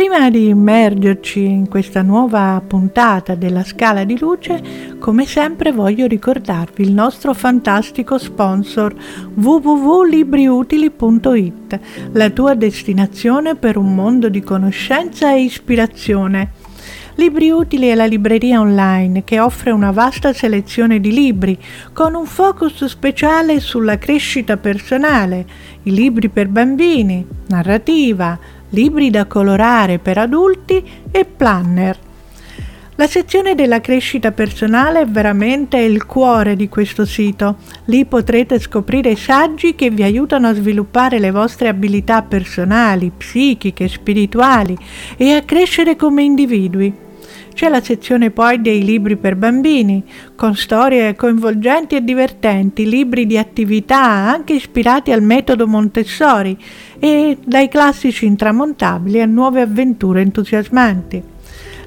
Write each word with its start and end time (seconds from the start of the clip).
Prima 0.00 0.30
di 0.30 0.48
immergerci 0.48 1.44
in 1.44 1.68
questa 1.68 2.00
nuova 2.00 2.62
puntata 2.66 3.34
della 3.34 3.62
Scala 3.62 4.04
di 4.04 4.18
Luce, 4.18 4.96
come 4.98 5.26
sempre 5.26 5.72
voglio 5.72 6.06
ricordarvi 6.06 6.84
il 6.84 6.92
nostro 6.92 7.34
fantastico 7.34 8.16
sponsor 8.16 8.94
www.libriutili.it, 9.34 11.80
la 12.12 12.30
tua 12.30 12.54
destinazione 12.54 13.56
per 13.56 13.76
un 13.76 13.94
mondo 13.94 14.30
di 14.30 14.40
conoscenza 14.40 15.34
e 15.34 15.42
ispirazione. 15.42 16.52
Libri 17.16 17.50
Utili 17.50 17.88
è 17.88 17.94
la 17.94 18.06
libreria 18.06 18.60
online 18.60 19.24
che 19.24 19.38
offre 19.38 19.70
una 19.70 19.90
vasta 19.90 20.32
selezione 20.32 20.98
di 21.00 21.12
libri 21.12 21.58
con 21.92 22.14
un 22.14 22.24
focus 22.24 22.86
speciale 22.86 23.60
sulla 23.60 23.98
crescita 23.98 24.56
personale, 24.56 25.44
i 25.82 25.92
libri 25.92 26.30
per 26.30 26.48
bambini, 26.48 27.26
narrativa, 27.48 28.38
libri 28.70 29.10
da 29.10 29.26
colorare 29.26 29.98
per 29.98 30.18
adulti 30.18 30.82
e 31.10 31.24
planner. 31.24 31.98
La 33.00 33.06
sezione 33.06 33.54
della 33.54 33.80
crescita 33.80 34.30
personale 34.30 35.00
è 35.00 35.06
veramente 35.06 35.78
il 35.78 36.04
cuore 36.04 36.54
di 36.54 36.68
questo 36.68 37.06
sito. 37.06 37.56
Lì 37.86 38.04
potrete 38.04 38.58
scoprire 38.58 39.16
saggi 39.16 39.74
che 39.74 39.88
vi 39.88 40.02
aiutano 40.02 40.48
a 40.48 40.54
sviluppare 40.54 41.18
le 41.18 41.30
vostre 41.30 41.68
abilità 41.68 42.20
personali, 42.20 43.10
psichiche, 43.16 43.88
spirituali 43.88 44.76
e 45.16 45.32
a 45.32 45.40
crescere 45.42 45.96
come 45.96 46.24
individui. 46.24 47.08
C'è 47.54 47.68
la 47.68 47.82
sezione 47.82 48.30
poi 48.30 48.60
dei 48.60 48.82
libri 48.82 49.16
per 49.16 49.36
bambini, 49.36 50.02
con 50.34 50.54
storie 50.54 51.14
coinvolgenti 51.14 51.94
e 51.96 52.02
divertenti, 52.02 52.88
libri 52.88 53.26
di 53.26 53.36
attività 53.36 54.02
anche 54.02 54.54
ispirati 54.54 55.12
al 55.12 55.22
metodo 55.22 55.66
Montessori 55.66 56.56
e 56.98 57.36
dai 57.44 57.68
classici 57.68 58.24
intramontabili 58.24 59.20
a 59.20 59.26
nuove 59.26 59.60
avventure 59.60 60.22
entusiasmanti. 60.22 61.22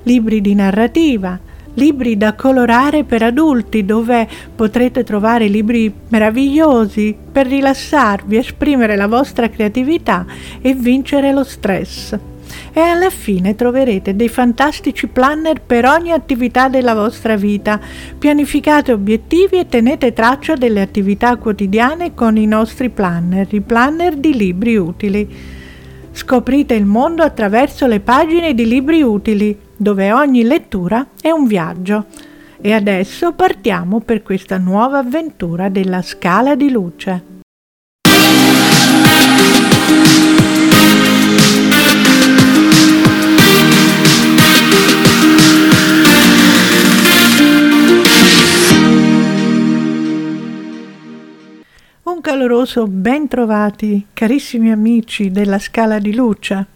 Libri 0.03 0.41
di 0.41 0.53
narrativa, 0.53 1.39
libri 1.75 2.17
da 2.17 2.33
colorare 2.33 3.03
per 3.03 3.23
adulti 3.23 3.83
dove 3.83 4.27
potrete 4.55 5.03
trovare 5.03 5.47
libri 5.47 5.91
meravigliosi 6.09 7.15
per 7.31 7.47
rilassarvi, 7.47 8.37
esprimere 8.37 8.95
la 8.95 9.07
vostra 9.07 9.49
creatività 9.49 10.25
e 10.61 10.73
vincere 10.75 11.31
lo 11.31 11.43
stress 11.43 12.31
e 12.73 12.79
alla 12.79 13.09
fine 13.09 13.55
troverete 13.55 14.15
dei 14.15 14.29
fantastici 14.29 15.07
planner 15.07 15.61
per 15.61 15.85
ogni 15.85 16.11
attività 16.11 16.69
della 16.69 16.93
vostra 16.93 17.35
vita. 17.35 17.79
Pianificate 18.17 18.91
obiettivi 18.91 19.59
e 19.59 19.67
tenete 19.67 20.13
traccia 20.13 20.55
delle 20.55 20.81
attività 20.81 21.35
quotidiane 21.37 22.13
con 22.13 22.37
i 22.37 22.45
nostri 22.45 22.89
planner, 22.89 23.47
i 23.53 23.61
planner 23.61 24.15
di 24.15 24.35
libri 24.35 24.75
utili. 24.75 25.27
Scoprite 26.11 26.75
il 26.75 26.85
mondo 26.85 27.23
attraverso 27.23 27.87
le 27.87 27.99
pagine 27.99 28.53
di 28.53 28.67
libri 28.67 29.01
utili, 29.01 29.57
dove 29.75 30.11
ogni 30.11 30.43
lettura 30.43 31.07
è 31.19 31.31
un 31.31 31.45
viaggio. 31.45 32.05
E 32.61 32.71
adesso 32.71 33.33
partiamo 33.33 33.99
per 33.99 34.21
questa 34.23 34.57
nuova 34.57 34.99
avventura 34.99 35.69
della 35.69 36.01
scala 36.01 36.55
di 36.55 36.69
luce. 36.69 37.23
Caloroso 52.23 52.87
ben 52.87 53.27
trovati, 53.27 54.07
carissimi 54.13 54.71
amici 54.71 55.29
della 55.29 55.59
Scala 55.59 55.99
di 55.99 56.15
Luce. 56.15 56.67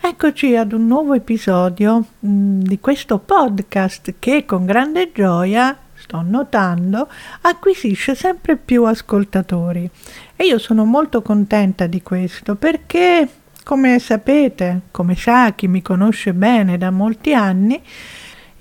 Eccoci 0.00 0.56
ad 0.56 0.72
un 0.72 0.86
nuovo 0.86 1.12
episodio 1.12 1.98
mh, 1.98 2.28
mm, 2.28 2.60
di 2.62 2.80
questo 2.80 3.18
podcast 3.18 4.14
che 4.18 4.46
con 4.46 4.64
grande 4.64 5.10
gioia, 5.12 5.76
sto 5.92 6.22
notando, 6.22 7.10
acquisisce 7.42 8.14
sempre 8.14 8.56
più 8.56 8.84
ascoltatori. 8.84 9.88
E 10.34 10.46
io 10.46 10.56
sono 10.56 10.86
molto 10.86 11.20
contenta 11.20 11.86
di 11.86 12.00
questo 12.00 12.54
perché, 12.54 13.28
come 13.64 13.98
sapete, 13.98 14.80
come 14.92 15.14
sa 15.14 15.52
chi 15.52 15.68
mi 15.68 15.82
conosce 15.82 16.32
bene 16.32 16.78
da 16.78 16.90
molti 16.90 17.34
anni, 17.34 17.82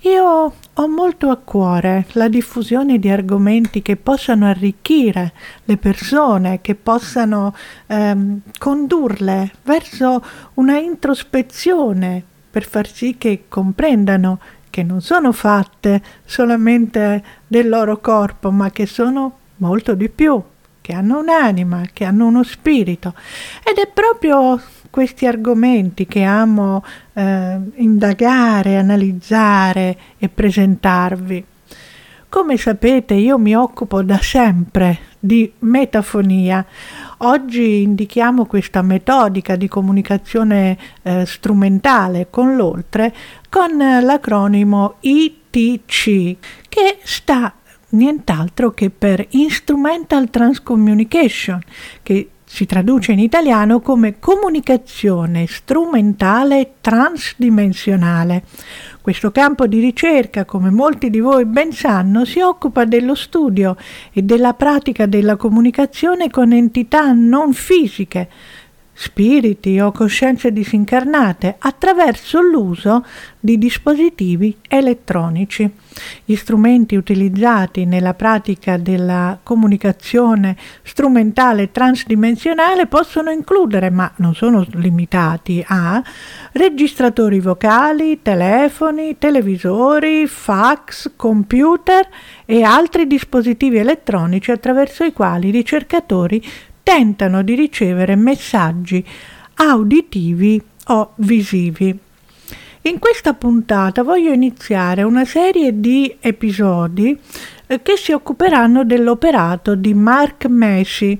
io 0.10 0.54
ho 0.74 0.88
molto 0.88 1.30
a 1.32 1.38
cuore 1.38 2.06
la 2.12 2.28
diffusione 2.28 3.00
di 3.00 3.10
argomenti 3.10 3.82
che 3.82 3.96
possano 3.96 4.46
arricchire 4.46 5.34
le 5.64 5.78
persone, 5.78 6.62
che 6.62 6.76
possano 6.76 7.56
ehm, 7.88 8.42
condurle 8.60 9.52
verso 9.64 10.24
una 10.56 10.78
introspezione 10.78 12.24
per 12.52 12.68
far 12.68 12.88
sì 12.88 13.16
che 13.18 13.46
comprendano 13.48 14.40
che 14.70 14.84
non 14.84 15.02
sono 15.02 15.32
fatte 15.32 16.02
solamente 16.26 17.24
del 17.48 17.68
loro 17.68 18.00
corpo, 18.00 18.52
ma 18.52 18.70
che 18.70 18.86
sono 18.86 19.38
molto 19.58 19.96
di 19.96 20.10
più, 20.10 20.42
che 20.82 20.94
hanno 20.94 21.20
un'anima, 21.20 21.84
che 21.94 22.04
hanno 22.04 22.28
uno 22.28 22.44
spirito. 22.44 23.14
Ed 23.64 23.78
è 23.78 23.90
proprio 23.92 24.62
questi 24.96 25.26
argomenti 25.26 26.06
che 26.06 26.24
amo 26.24 26.82
eh, 27.12 27.60
indagare, 27.74 28.78
analizzare 28.78 29.98
e 30.18 30.30
presentarvi. 30.30 31.44
Come 32.30 32.56
sapete 32.56 33.14
io 33.14 33.38
mi 33.38 33.54
occupo 33.54 34.02
da 34.04 34.18
sempre 34.22 34.98
di 35.20 35.52
metafonia. 35.60 36.66
Oggi 37.18 37.82
indichiamo 37.82 38.46
questa 38.46 38.82
metodica 38.82 39.58
di 39.58 39.68
comunicazione 39.68 40.78
eh, 41.02 41.26
strumentale 41.26 42.28
con 42.30 42.56
l'oltre 42.56 43.14
con 43.50 43.76
l'acronimo 43.76 44.96
ITC 45.02 46.38
che 46.70 47.00
sta 47.04 47.54
nient'altro 47.90 48.72
che 48.72 48.90
per 48.90 49.26
Instrumental 49.32 50.30
Transcommunication, 50.30 51.62
che 52.02 52.30
si 52.56 52.66
traduce 52.66 53.12
in 53.12 53.20
italiano 53.20 53.82
come 53.82 54.18
comunicazione 54.18 55.46
strumentale 55.46 56.76
transdimensionale. 56.80 58.44
Questo 59.02 59.30
campo 59.32 59.68
di 59.68 59.82
ricerca, 59.82 60.46
come 60.46 60.70
molti 60.70 61.10
di 61.10 61.20
voi 61.20 61.44
ben 61.44 61.74
sanno, 61.74 62.24
si 62.24 62.40
occupa 62.40 62.86
dello 62.86 63.14
studio 63.14 63.76
e 64.14 64.22
della 64.22 64.54
pratica 64.54 65.06
della 65.06 65.36
comunicazione 65.36 66.30
con 66.30 66.54
entità 66.54 67.12
non 67.12 67.52
fisiche, 67.52 68.30
spiriti 68.98 69.78
o 69.82 69.92
coscienze 69.92 70.54
disincarnate 70.54 71.56
attraverso 71.60 72.40
l'uso 72.40 73.06
di 73.38 73.58
dispositivi 73.58 74.58
elettronici. 74.70 75.70
Gli 76.24 76.36
strumenti 76.36 76.96
utilizzati 76.96 77.86
nella 77.86 78.14
pratica 78.14 78.78
della 78.78 79.38
comunicazione 79.44 80.56
strumentale 80.82 81.72
transdimensionale 81.72 82.88
possono 82.88 83.32
includere, 83.32 83.90
ma 83.90 84.10
non 84.18 84.34
sono 84.34 84.66
limitati 84.72 85.64
a, 85.68 86.02
registratori 86.54 87.42
vocali, 87.42 88.22
telefoni, 88.22 89.18
televisori, 89.18 90.26
fax, 90.26 91.12
computer 91.18 92.08
e 92.46 92.64
altri 92.64 93.08
dispositivi 93.08 93.78
elettronici 93.78 94.52
attraverso 94.52 95.04
i 95.04 95.12
quali 95.12 95.50
i 95.50 95.52
ricercatori 95.52 96.42
tentano 96.86 97.42
di 97.42 97.56
ricevere 97.56 98.16
messaggi 98.16 99.04
auditivi 99.56 100.62
o 100.90 101.14
visivi. 101.16 101.98
In 102.84 103.00
questa 103.00 103.34
puntata 103.34 104.04
voglio 104.04 104.32
iniziare 104.32 105.02
una 105.02 105.26
serie 105.26 105.80
di 105.80 106.16
episodi 106.20 107.20
eh, 107.66 107.82
che 107.82 107.98
si 107.98 108.12
occuperanno 108.12 108.84
dell'operato 108.84 109.74
di 109.74 109.96
Mark 109.96 110.46
Messi, 110.46 111.20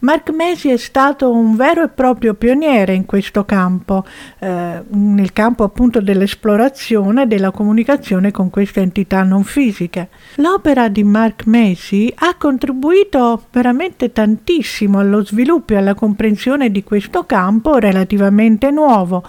Mark 0.00 0.30
Mesi 0.30 0.70
è 0.70 0.76
stato 0.76 1.30
un 1.30 1.56
vero 1.56 1.82
e 1.82 1.88
proprio 1.88 2.34
pioniere 2.34 2.94
in 2.94 3.06
questo 3.06 3.44
campo, 3.44 4.04
eh, 4.38 4.82
nel 4.88 5.32
campo 5.32 5.64
appunto 5.64 6.00
dell'esplorazione 6.00 7.26
della 7.26 7.50
comunicazione 7.50 8.30
con 8.30 8.50
queste 8.50 8.80
entità 8.80 9.22
non 9.22 9.44
fisiche. 9.44 10.08
L'opera 10.36 10.88
di 10.88 11.02
Mark 11.04 11.46
Mesi 11.46 12.12
ha 12.14 12.34
contribuito 12.36 13.44
veramente 13.50 14.12
tantissimo 14.12 14.98
allo 14.98 15.24
sviluppo 15.24 15.72
e 15.72 15.76
alla 15.76 15.94
comprensione 15.94 16.70
di 16.70 16.84
questo 16.84 17.24
campo 17.24 17.78
relativamente 17.78 18.70
nuovo 18.70 19.24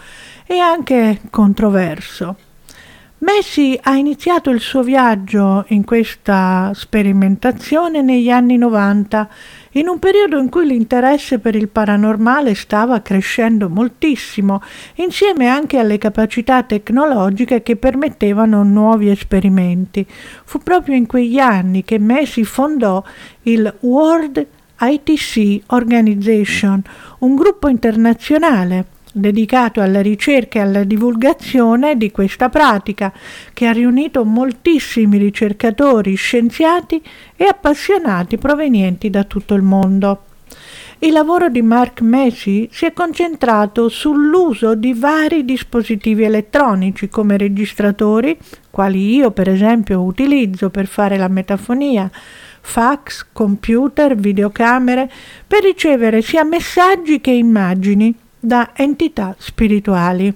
e 0.46 0.60
anche 0.60 1.22
controverso. 1.30 2.36
Messi 3.20 3.78
ha 3.82 3.96
iniziato 3.96 4.50
il 4.50 4.62
suo 4.62 4.82
viaggio 4.82 5.66
in 5.70 5.84
questa 5.84 6.72
sperimentazione 6.74 8.02
negli 8.02 8.30
anni 8.30 8.56
90 8.56 9.28
in 9.74 9.88
un 9.88 10.00
periodo 10.00 10.40
in 10.40 10.50
cui 10.50 10.66
l'interesse 10.66 11.40
per 11.40 11.56
il 11.56 11.68
paranormale 11.68 12.56
stava 12.56 13.02
crescendo 13.02 13.70
moltissimo, 13.70 14.62
insieme 14.96 15.48
anche 15.48 15.78
alle 15.78 15.98
capacità 15.98 16.64
tecnologiche 16.64 17.62
che 17.62 17.76
permettevano 17.76 18.64
nuovi 18.64 19.10
esperimenti. 19.10 20.06
Fu 20.44 20.60
proprio 20.60 20.96
in 20.96 21.06
quegli 21.06 21.38
anni 21.40 21.84
che 21.84 22.00
Messi 22.00 22.44
fondò 22.44 23.04
il 23.44 23.74
World 23.82 24.46
ITC 24.82 25.64
Organization, 25.68 26.82
un 27.20 27.36
gruppo 27.36 27.68
internazionale 27.68 28.86
dedicato 29.12 29.82
alla 29.82 30.02
ricerca 30.02 30.60
e 30.60 30.62
alla 30.62 30.84
divulgazione 30.84 31.98
di 31.98 32.12
questa 32.12 32.50
pratica 32.50 33.12
che 33.54 33.68
ha 33.68 33.72
riunito 33.72 34.24
moltissimi 34.24 35.18
ricercatori, 35.18 36.16
scienziati 36.16 37.02
e 37.36 37.46
appassionati 37.46 38.38
provenienti 38.38 39.10
da 39.10 39.24
tutto 39.24 39.54
il 39.56 39.62
mondo. 39.62 40.24
Il 41.02 41.14
lavoro 41.14 41.48
di 41.48 41.62
Mark 41.62 42.02
Messi 42.02 42.68
si 42.72 42.86
è 42.86 42.92
concentrato 42.92 43.88
sull'uso 43.88 44.76
di 44.76 44.94
vari 44.94 45.46
dispositivi 45.46 46.24
elettronici 46.24 47.08
come 47.08 47.38
registratori, 47.38 48.38
quali 48.70 49.16
io 49.16 49.32
per 49.32 49.48
esempio 49.48 50.02
utilizzo 50.02 50.70
per 50.70 50.88
fare 50.88 51.18
la 51.18 51.30
metafonia, 51.30 52.12
fax, 52.60 53.28
computer, 53.32 54.16
videocamere, 54.16 55.10
per 55.48 55.64
ricevere 55.64 56.22
sia 56.22 56.44
messaggi 56.44 57.22
che 57.22 57.32
immagini 57.32 58.14
da 58.40 58.72
entità 58.74 59.36
spirituali. 59.38 60.34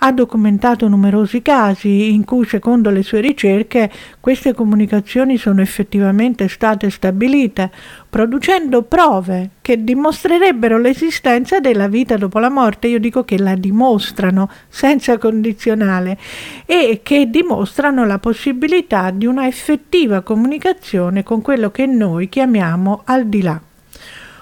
Ha 0.00 0.12
documentato 0.12 0.88
numerosi 0.88 1.42
casi 1.42 2.14
in 2.14 2.24
cui, 2.24 2.46
secondo 2.46 2.90
le 2.90 3.02
sue 3.02 3.20
ricerche, 3.20 3.90
queste 4.20 4.54
comunicazioni 4.54 5.36
sono 5.36 5.60
effettivamente 5.60 6.48
state 6.48 6.90
stabilite, 6.90 7.70
producendo 8.08 8.82
prove 8.82 9.50
che 9.60 9.82
dimostrerebbero 9.82 10.78
l'esistenza 10.78 11.60
della 11.60 11.88
vita 11.88 12.16
dopo 12.16 12.38
la 12.38 12.48
morte. 12.48 12.86
Io 12.86 13.00
dico 13.00 13.24
che 13.24 13.38
la 13.38 13.56
dimostrano 13.56 14.48
senza 14.68 15.18
condizionale 15.18 16.16
e 16.64 17.00
che 17.02 17.28
dimostrano 17.28 18.06
la 18.06 18.18
possibilità 18.18 19.10
di 19.10 19.26
una 19.26 19.46
effettiva 19.46 20.22
comunicazione 20.22 21.22
con 21.22 21.42
quello 21.42 21.70
che 21.70 21.86
noi 21.86 22.28
chiamiamo 22.28 23.02
al 23.04 23.26
di 23.26 23.42
là. 23.42 23.60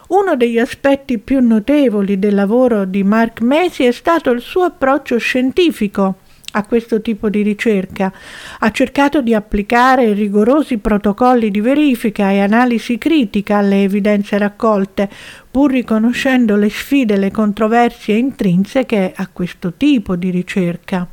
Uno 0.08 0.37
degli 0.37 0.58
aspetti 0.58 1.19
più 1.19 1.41
notevoli 1.41 2.20
del 2.20 2.35
lavoro 2.35 2.85
di 2.85 3.03
Mark 3.03 3.41
Messi 3.41 3.85
è 3.85 3.91
stato 3.91 4.31
il 4.31 4.41
suo 4.41 4.62
approccio 4.62 5.19
scientifico 5.19 6.19
a 6.53 6.64
questo 6.64 7.00
tipo 7.00 7.29
di 7.29 7.43
ricerca. 7.43 8.12
Ha 8.61 8.70
cercato 8.70 9.20
di 9.20 9.35
applicare 9.35 10.12
rigorosi 10.12 10.79
protocolli 10.79 11.50
di 11.50 11.61
verifica 11.61 12.31
e 12.31 12.38
analisi 12.38 12.99
critica 12.99 13.56
alle 13.56 13.82
evidenze 13.82 14.38
raccolte, 14.38 15.11
pur 15.50 15.73
riconoscendo 15.73 16.55
le 16.55 16.70
sfide 16.70 17.14
e 17.14 17.19
le 17.19 17.32
controversie 17.32 18.14
intrinseche 18.17 19.12
a 19.14 19.29
questo 19.32 19.73
tipo 19.73 20.14
di 20.14 20.31
ricerca. 20.31 21.06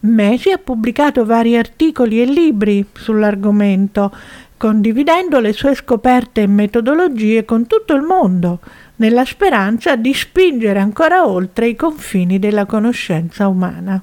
Messi 0.00 0.50
ha 0.50 0.58
pubblicato 0.58 1.24
vari 1.24 1.56
articoli 1.56 2.20
e 2.20 2.26
libri 2.26 2.84
sull'argomento 2.92 4.12
condividendo 4.56 5.40
le 5.40 5.52
sue 5.52 5.74
scoperte 5.74 6.42
e 6.42 6.46
metodologie 6.46 7.44
con 7.44 7.66
tutto 7.66 7.94
il 7.94 8.02
mondo, 8.02 8.60
nella 8.96 9.24
speranza 9.24 9.96
di 9.96 10.14
spingere 10.14 10.78
ancora 10.78 11.26
oltre 11.26 11.68
i 11.68 11.76
confini 11.76 12.38
della 12.38 12.64
conoscenza 12.64 13.48
umana 13.48 14.02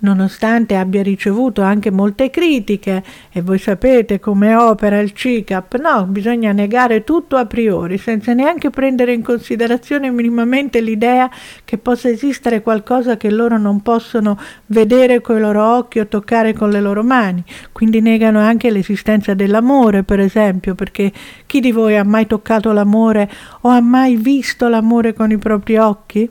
nonostante 0.00 0.76
abbia 0.76 1.02
ricevuto 1.02 1.62
anche 1.62 1.90
molte 1.90 2.30
critiche, 2.30 3.02
e 3.30 3.40
voi 3.40 3.58
sapete 3.58 4.20
come 4.20 4.54
opera 4.54 4.98
il 4.98 5.12
CICAP, 5.12 5.80
no, 5.80 6.04
bisogna 6.04 6.52
negare 6.52 7.04
tutto 7.04 7.36
a 7.36 7.46
priori, 7.46 7.98
senza 7.98 8.32
neanche 8.32 8.70
prendere 8.70 9.12
in 9.12 9.22
considerazione 9.22 10.10
minimamente 10.10 10.80
l'idea 10.80 11.30
che 11.64 11.78
possa 11.78 12.08
esistere 12.08 12.62
qualcosa 12.62 13.16
che 13.16 13.30
loro 13.30 13.58
non 13.58 13.82
possono 13.82 14.38
vedere 14.66 15.20
con 15.20 15.36
i 15.36 15.40
loro 15.40 15.64
occhi 15.64 16.00
o 16.00 16.06
toccare 16.06 16.52
con 16.52 16.70
le 16.70 16.80
loro 16.80 17.02
mani. 17.02 17.42
Quindi 17.72 18.00
negano 18.00 18.40
anche 18.40 18.70
l'esistenza 18.70 19.34
dell'amore, 19.34 20.02
per 20.02 20.20
esempio, 20.20 20.74
perché 20.74 21.12
chi 21.46 21.60
di 21.60 21.72
voi 21.72 21.96
ha 21.96 22.04
mai 22.04 22.26
toccato 22.26 22.72
l'amore 22.72 23.30
o 23.62 23.68
ha 23.68 23.80
mai 23.80 24.16
visto 24.16 24.68
l'amore 24.68 25.12
con 25.12 25.30
i 25.30 25.38
propri 25.38 25.76
occhi? 25.76 26.30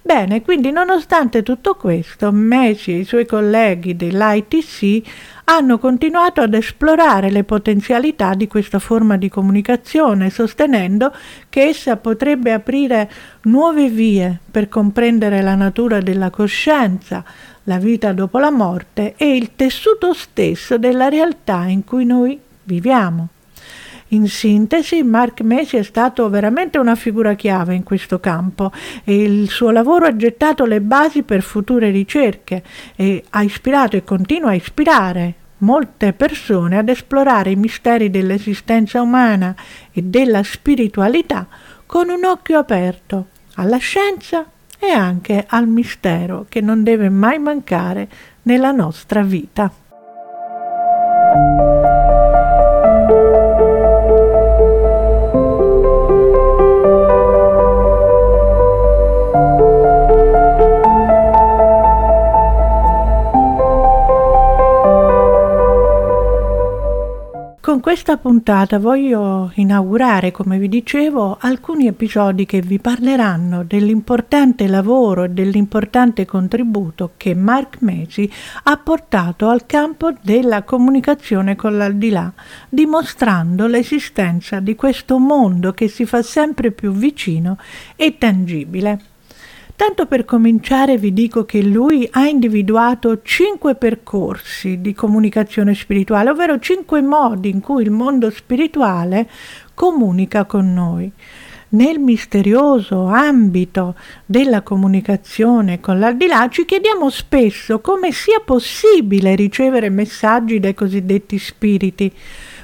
Bene, 0.00 0.42
quindi 0.42 0.70
nonostante 0.70 1.42
tutto 1.42 1.74
questo, 1.74 2.30
Messi 2.32 2.92
e 2.92 2.98
i 2.98 3.04
suoi 3.04 3.26
colleghi 3.26 3.96
dell'ITC 3.96 5.02
hanno 5.44 5.78
continuato 5.78 6.40
ad 6.40 6.54
esplorare 6.54 7.30
le 7.30 7.44
potenzialità 7.44 8.34
di 8.34 8.46
questa 8.46 8.78
forma 8.78 9.16
di 9.16 9.28
comunicazione, 9.28 10.30
sostenendo 10.30 11.12
che 11.48 11.62
essa 11.64 11.96
potrebbe 11.96 12.52
aprire 12.52 13.10
nuove 13.42 13.88
vie 13.88 14.38
per 14.50 14.68
comprendere 14.68 15.40
la 15.40 15.54
natura 15.54 16.00
della 16.00 16.30
coscienza, 16.30 17.24
la 17.64 17.78
vita 17.78 18.12
dopo 18.12 18.38
la 18.38 18.50
morte 18.50 19.14
e 19.16 19.36
il 19.36 19.54
tessuto 19.56 20.12
stesso 20.12 20.76
della 20.76 21.08
realtà 21.08 21.64
in 21.64 21.84
cui 21.84 22.04
noi 22.04 22.38
viviamo. 22.64 23.28
In 24.12 24.26
sintesi, 24.26 25.02
Mark 25.02 25.42
Messi 25.42 25.76
è 25.76 25.82
stato 25.82 26.30
veramente 26.30 26.78
una 26.78 26.94
figura 26.94 27.34
chiave 27.34 27.74
in 27.74 27.82
questo 27.82 28.18
campo 28.20 28.72
e 29.04 29.22
il 29.22 29.50
suo 29.50 29.70
lavoro 29.70 30.06
ha 30.06 30.16
gettato 30.16 30.64
le 30.64 30.80
basi 30.80 31.22
per 31.22 31.42
future 31.42 31.90
ricerche 31.90 32.62
e 32.96 33.22
ha 33.28 33.42
ispirato 33.42 33.96
e 33.96 34.04
continua 34.04 34.50
a 34.50 34.54
ispirare 34.54 35.34
molte 35.58 36.14
persone 36.14 36.78
ad 36.78 36.88
esplorare 36.88 37.50
i 37.50 37.56
misteri 37.56 38.10
dell'esistenza 38.10 39.02
umana 39.02 39.54
e 39.92 40.02
della 40.02 40.42
spiritualità 40.42 41.46
con 41.84 42.08
un 42.08 42.24
occhio 42.24 42.58
aperto 42.58 43.26
alla 43.56 43.78
scienza 43.78 44.46
e 44.78 44.90
anche 44.90 45.44
al 45.46 45.66
mistero 45.66 46.46
che 46.48 46.62
non 46.62 46.82
deve 46.82 47.10
mai 47.10 47.38
mancare 47.38 48.08
nella 48.42 48.70
nostra 48.70 49.22
vita. 49.22 49.70
Con 67.68 67.80
questa 67.80 68.16
puntata 68.16 68.78
voglio 68.78 69.52
inaugurare, 69.56 70.30
come 70.30 70.56
vi 70.56 70.70
dicevo, 70.70 71.36
alcuni 71.38 71.86
episodi 71.86 72.46
che 72.46 72.62
vi 72.62 72.78
parleranno 72.78 73.62
dell'importante 73.62 74.66
lavoro 74.66 75.24
e 75.24 75.28
dell'importante 75.28 76.24
contributo 76.24 77.10
che 77.18 77.34
Mark 77.34 77.82
Messi 77.82 78.32
ha 78.62 78.78
portato 78.78 79.50
al 79.50 79.66
campo 79.66 80.14
della 80.22 80.62
comunicazione 80.62 81.56
con 81.56 81.76
l'aldilà, 81.76 82.32
dimostrando 82.70 83.66
l'esistenza 83.66 84.60
di 84.60 84.74
questo 84.74 85.18
mondo 85.18 85.72
che 85.72 85.88
si 85.88 86.06
fa 86.06 86.22
sempre 86.22 86.70
più 86.70 86.92
vicino 86.92 87.58
e 87.96 88.16
tangibile. 88.16 89.17
Tanto 89.78 90.06
per 90.06 90.24
cominciare 90.24 90.98
vi 90.98 91.12
dico 91.12 91.44
che 91.44 91.62
lui 91.62 92.08
ha 92.10 92.26
individuato 92.26 93.22
cinque 93.22 93.76
percorsi 93.76 94.80
di 94.80 94.92
comunicazione 94.92 95.72
spirituale, 95.72 96.30
ovvero 96.30 96.58
cinque 96.58 97.00
modi 97.00 97.48
in 97.48 97.60
cui 97.60 97.84
il 97.84 97.92
mondo 97.92 98.28
spirituale 98.28 99.30
comunica 99.74 100.46
con 100.46 100.74
noi. 100.74 101.08
Nel 101.68 102.00
misterioso 102.00 103.04
ambito 103.04 103.94
della 104.26 104.62
comunicazione 104.62 105.78
con 105.78 106.00
l'aldilà 106.00 106.48
ci 106.48 106.64
chiediamo 106.64 107.08
spesso 107.08 107.80
come 107.80 108.10
sia 108.10 108.40
possibile 108.44 109.36
ricevere 109.36 109.90
messaggi 109.90 110.58
dai 110.58 110.74
cosiddetti 110.74 111.38
spiriti. 111.38 112.12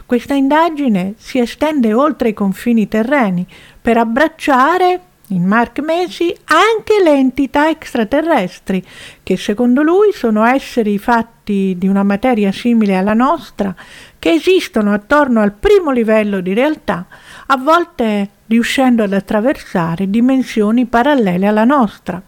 Questa 0.04 0.34
indagine 0.34 1.14
si 1.16 1.38
estende 1.38 1.92
oltre 1.92 2.30
i 2.30 2.34
confini 2.34 2.88
terreni 2.88 3.46
per 3.80 3.98
abbracciare 3.98 5.00
in 5.34 5.44
Mark 5.44 5.80
Messi 5.80 6.34
anche 6.44 7.02
le 7.02 7.12
entità 7.12 7.68
extraterrestri, 7.68 8.82
che 9.22 9.36
secondo 9.36 9.82
lui 9.82 10.12
sono 10.12 10.44
esseri 10.44 10.98
fatti 10.98 11.74
di 11.76 11.88
una 11.88 12.02
materia 12.02 12.52
simile 12.52 12.96
alla 12.96 13.14
nostra, 13.14 13.74
che 14.18 14.30
esistono 14.30 14.92
attorno 14.92 15.40
al 15.40 15.52
primo 15.52 15.90
livello 15.90 16.40
di 16.40 16.54
realtà, 16.54 17.06
a 17.46 17.56
volte 17.56 18.28
riuscendo 18.46 19.02
ad 19.02 19.12
attraversare 19.12 20.08
dimensioni 20.08 20.86
parallele 20.86 21.46
alla 21.46 21.64
nostra. 21.64 22.22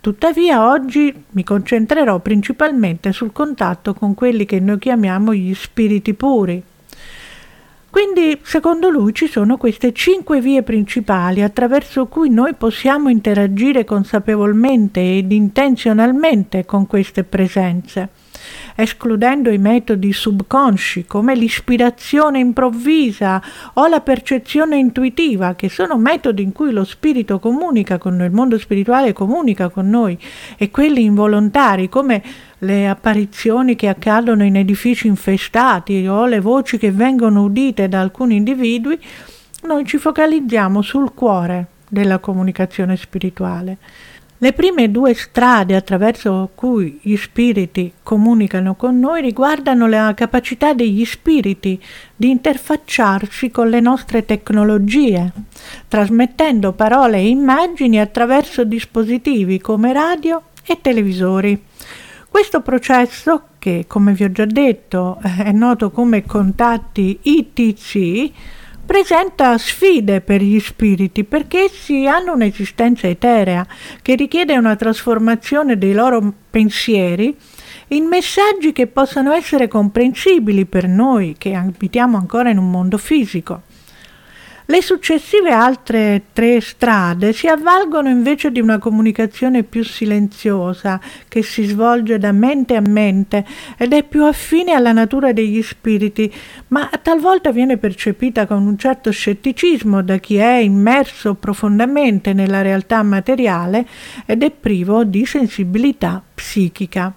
Tuttavia 0.00 0.68
oggi 0.68 1.12
mi 1.30 1.42
concentrerò 1.42 2.18
principalmente 2.18 3.12
sul 3.12 3.32
contatto 3.32 3.94
con 3.94 4.14
quelli 4.14 4.44
che 4.44 4.60
noi 4.60 4.78
chiamiamo 4.78 5.32
gli 5.32 5.54
spiriti 5.54 6.14
puri, 6.14 6.62
quindi, 7.94 8.40
secondo 8.42 8.88
lui, 8.88 9.14
ci 9.14 9.28
sono 9.28 9.56
queste 9.56 9.92
cinque 9.92 10.40
vie 10.40 10.64
principali 10.64 11.42
attraverso 11.42 12.06
cui 12.06 12.28
noi 12.28 12.54
possiamo 12.54 13.08
interagire 13.08 13.84
consapevolmente 13.84 15.00
ed 15.18 15.30
intenzionalmente 15.30 16.64
con 16.64 16.88
queste 16.88 17.22
presenze 17.22 18.08
escludendo 18.74 19.50
i 19.50 19.58
metodi 19.58 20.12
subconsci 20.12 21.06
come 21.06 21.34
l'ispirazione 21.34 22.40
improvvisa 22.40 23.40
o 23.74 23.86
la 23.86 24.00
percezione 24.00 24.76
intuitiva, 24.76 25.54
che 25.54 25.68
sono 25.68 25.96
metodi 25.96 26.42
in 26.42 26.52
cui 26.52 26.72
lo 26.72 26.84
spirito 26.84 27.38
comunica 27.38 27.98
con 27.98 28.16
noi, 28.16 28.26
il 28.26 28.32
mondo 28.32 28.58
spirituale 28.58 29.12
comunica 29.12 29.68
con 29.68 29.88
noi, 29.88 30.18
e 30.56 30.70
quelli 30.70 31.04
involontari 31.04 31.88
come 31.88 32.22
le 32.64 32.88
apparizioni 32.88 33.76
che 33.76 33.88
accadono 33.88 34.42
in 34.42 34.56
edifici 34.56 35.06
infestati 35.06 36.06
o 36.08 36.26
le 36.26 36.40
voci 36.40 36.78
che 36.78 36.90
vengono 36.90 37.42
udite 37.42 37.88
da 37.88 38.00
alcuni 38.00 38.36
individui, 38.36 38.98
noi 39.62 39.84
ci 39.84 39.98
focalizziamo 39.98 40.82
sul 40.82 41.14
cuore 41.14 41.66
della 41.88 42.18
comunicazione 42.18 42.96
spirituale. 42.96 43.78
Le 44.38 44.52
prime 44.52 44.90
due 44.90 45.14
strade 45.14 45.76
attraverso 45.76 46.50
cui 46.54 46.98
gli 47.00 47.16
spiriti 47.16 47.92
comunicano 48.02 48.74
con 48.74 48.98
noi 48.98 49.22
riguardano 49.22 49.86
la 49.86 50.12
capacità 50.14 50.74
degli 50.74 51.04
spiriti 51.04 51.80
di 52.14 52.30
interfacciarsi 52.30 53.50
con 53.50 53.70
le 53.70 53.80
nostre 53.80 54.26
tecnologie, 54.26 55.32
trasmettendo 55.88 56.72
parole 56.72 57.18
e 57.18 57.28
immagini 57.28 58.00
attraverso 58.00 58.64
dispositivi 58.64 59.60
come 59.60 59.92
radio 59.92 60.42
e 60.66 60.78
televisori. 60.80 61.62
Questo 62.34 62.62
processo, 62.62 63.42
che 63.60 63.84
come 63.86 64.12
vi 64.12 64.24
ho 64.24 64.32
già 64.32 64.44
detto 64.44 65.20
è 65.22 65.52
noto 65.52 65.92
come 65.92 66.24
contatti 66.24 67.16
ITC, 67.22 68.32
presenta 68.84 69.56
sfide 69.56 70.20
per 70.20 70.42
gli 70.42 70.58
spiriti 70.58 71.22
perché 71.22 71.66
essi 71.66 72.08
hanno 72.08 72.32
un'esistenza 72.32 73.06
eterea 73.06 73.64
che 74.02 74.16
richiede 74.16 74.56
una 74.56 74.74
trasformazione 74.74 75.78
dei 75.78 75.92
loro 75.92 76.32
pensieri 76.50 77.36
in 77.90 78.06
messaggi 78.06 78.72
che 78.72 78.88
possano 78.88 79.32
essere 79.32 79.68
comprensibili 79.68 80.64
per 80.64 80.88
noi 80.88 81.36
che 81.38 81.54
abitiamo 81.54 82.16
ancora 82.16 82.50
in 82.50 82.58
un 82.58 82.68
mondo 82.68 82.98
fisico. 82.98 83.62
Le 84.66 84.80
successive 84.80 85.52
altre 85.52 86.22
tre 86.32 86.58
strade 86.62 87.34
si 87.34 87.46
avvalgono 87.46 88.08
invece 88.08 88.50
di 88.50 88.60
una 88.60 88.78
comunicazione 88.78 89.62
più 89.62 89.84
silenziosa 89.84 90.98
che 91.28 91.42
si 91.42 91.64
svolge 91.64 92.16
da 92.16 92.32
mente 92.32 92.74
a 92.74 92.80
mente 92.80 93.44
ed 93.76 93.92
è 93.92 94.04
più 94.04 94.24
affine 94.24 94.72
alla 94.72 94.92
natura 94.92 95.34
degli 95.34 95.62
spiriti, 95.62 96.32
ma 96.68 96.88
talvolta 97.02 97.52
viene 97.52 97.76
percepita 97.76 98.46
con 98.46 98.66
un 98.66 98.78
certo 98.78 99.10
scetticismo 99.10 100.02
da 100.02 100.16
chi 100.16 100.36
è 100.36 100.54
immerso 100.56 101.34
profondamente 101.34 102.32
nella 102.32 102.62
realtà 102.62 103.02
materiale 103.02 103.86
ed 104.24 104.42
è 104.42 104.50
privo 104.50 105.04
di 105.04 105.26
sensibilità 105.26 106.22
psichica. 106.34 107.12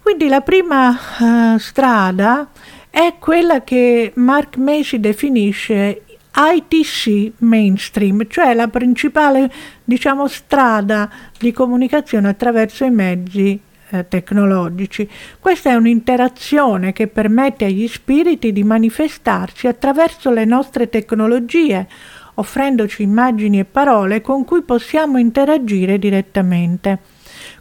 Quindi 0.00 0.28
la 0.28 0.42
prima 0.42 0.96
uh, 1.18 1.58
strada 1.58 2.50
è 2.88 3.16
quella 3.18 3.64
che 3.64 4.12
Mark 4.14 4.56
Macy 4.56 5.00
definisce 5.00 6.02
ITC 6.34 7.32
mainstream, 7.38 8.26
cioè 8.28 8.54
la 8.54 8.68
principale 8.68 9.50
diciamo, 9.84 10.28
strada 10.28 11.10
di 11.38 11.52
comunicazione 11.52 12.28
attraverso 12.28 12.84
i 12.84 12.90
mezzi 12.90 13.60
eh, 13.90 14.06
tecnologici. 14.08 15.08
Questa 15.38 15.70
è 15.70 15.74
un'interazione 15.74 16.92
che 16.92 17.08
permette 17.08 17.64
agli 17.64 17.88
spiriti 17.88 18.52
di 18.52 18.62
manifestarsi 18.62 19.66
attraverso 19.66 20.30
le 20.30 20.44
nostre 20.44 20.88
tecnologie, 20.88 21.88
offrendoci 22.34 23.02
immagini 23.02 23.58
e 23.58 23.64
parole 23.64 24.20
con 24.20 24.44
cui 24.44 24.62
possiamo 24.62 25.18
interagire 25.18 25.98
direttamente. 25.98 27.19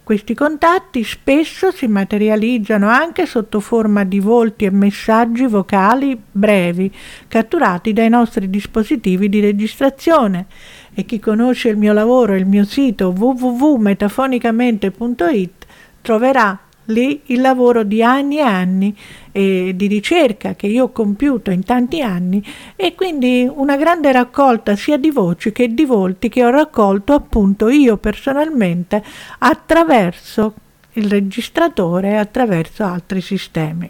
Questi 0.09 0.33
contatti 0.33 1.03
spesso 1.03 1.69
si 1.69 1.85
materializzano 1.85 2.87
anche 2.87 3.27
sotto 3.27 3.59
forma 3.59 4.03
di 4.03 4.19
volti 4.19 4.65
e 4.65 4.71
messaggi 4.71 5.45
vocali 5.45 6.19
brevi, 6.31 6.91
catturati 7.27 7.93
dai 7.93 8.09
nostri 8.09 8.49
dispositivi 8.49 9.29
di 9.29 9.39
registrazione. 9.39 10.47
E 10.95 11.05
chi 11.05 11.19
conosce 11.19 11.69
il 11.69 11.77
mio 11.77 11.93
lavoro 11.93 12.33
e 12.33 12.39
il 12.39 12.47
mio 12.47 12.65
sito 12.65 13.13
www.metafonicamente.it 13.15 15.65
troverà 16.01 16.59
lì 16.89 17.21
il 17.27 17.41
lavoro 17.41 17.83
di 17.83 18.03
anni 18.03 18.37
e 18.37 18.41
anni 18.41 18.97
eh, 19.31 19.73
di 19.75 19.87
ricerca 19.87 20.55
che 20.55 20.67
io 20.67 20.85
ho 20.85 20.91
compiuto 20.91 21.51
in 21.51 21.63
tanti 21.63 22.01
anni 22.01 22.43
e 22.75 22.95
quindi 22.95 23.49
una 23.51 23.77
grande 23.77 24.11
raccolta 24.11 24.75
sia 24.75 24.97
di 24.97 25.11
voci 25.11 25.51
che 25.51 25.73
di 25.73 25.85
volti 25.85 26.29
che 26.29 26.43
ho 26.43 26.49
raccolto 26.49 27.13
appunto 27.13 27.69
io 27.69 27.97
personalmente 27.97 29.03
attraverso 29.39 30.53
il 30.93 31.09
registratore 31.09 32.11
e 32.11 32.15
attraverso 32.15 32.83
altri 32.83 33.21
sistemi. 33.21 33.89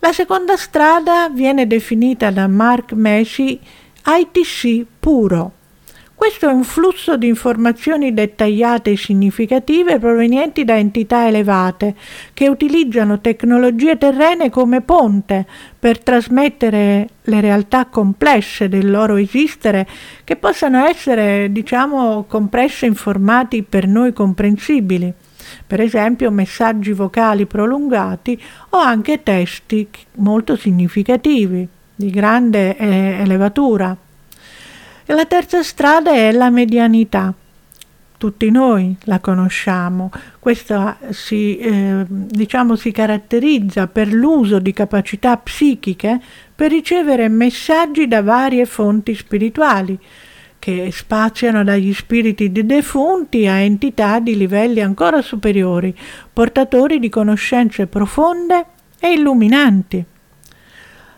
La 0.00 0.12
seconda 0.12 0.56
strada 0.56 1.28
viene 1.28 1.66
definita 1.66 2.30
da 2.30 2.46
Mark 2.46 2.92
Messi 2.92 3.58
ITC 4.04 4.86
puro 4.98 5.52
questo 6.20 6.50
è 6.50 6.52
un 6.52 6.64
flusso 6.64 7.16
di 7.16 7.28
informazioni 7.28 8.12
dettagliate 8.12 8.90
e 8.90 8.96
significative 8.98 9.98
provenienti 9.98 10.66
da 10.66 10.76
entità 10.76 11.26
elevate 11.26 11.94
che 12.34 12.46
utilizzano 12.46 13.22
tecnologie 13.22 13.96
terrene 13.96 14.50
come 14.50 14.82
ponte 14.82 15.46
per 15.78 15.98
trasmettere 15.98 17.08
le 17.22 17.40
realtà 17.40 17.86
complesse 17.86 18.68
del 18.68 18.90
loro 18.90 19.16
esistere 19.16 19.88
che 20.22 20.36
possano 20.36 20.84
essere, 20.84 21.50
diciamo, 21.50 22.26
compresse 22.28 22.84
in 22.84 22.96
formati 22.96 23.62
per 23.62 23.86
noi 23.86 24.12
comprensibili 24.12 25.10
per 25.66 25.80
esempio 25.80 26.30
messaggi 26.30 26.92
vocali 26.92 27.46
prolungati 27.46 28.38
o 28.68 28.76
anche 28.76 29.22
testi 29.22 29.88
molto 30.16 30.54
significativi, 30.54 31.66
di 31.94 32.10
grande 32.10 32.76
eh, 32.76 33.20
elevatura. 33.22 33.96
E 35.10 35.12
la 35.12 35.26
terza 35.26 35.64
strada 35.64 36.12
è 36.12 36.30
la 36.30 36.50
medianità. 36.50 37.34
Tutti 38.16 38.48
noi 38.48 38.96
la 39.06 39.18
conosciamo, 39.18 40.08
questa 40.38 40.98
si, 41.08 41.58
eh, 41.58 42.04
diciamo, 42.06 42.76
si 42.76 42.92
caratterizza 42.92 43.88
per 43.88 44.12
l'uso 44.12 44.60
di 44.60 44.72
capacità 44.72 45.36
psichiche 45.36 46.20
per 46.54 46.70
ricevere 46.70 47.26
messaggi 47.26 48.06
da 48.06 48.22
varie 48.22 48.66
fonti 48.66 49.16
spirituali, 49.16 49.98
che 50.60 50.90
spaziano 50.92 51.64
dagli 51.64 51.92
spiriti 51.92 52.52
di 52.52 52.64
defunti 52.64 53.48
a 53.48 53.58
entità 53.58 54.20
di 54.20 54.36
livelli 54.36 54.80
ancora 54.80 55.22
superiori, 55.22 55.92
portatori 56.32 57.00
di 57.00 57.08
conoscenze 57.08 57.88
profonde 57.88 58.64
e 59.00 59.10
illuminanti. 59.14 60.04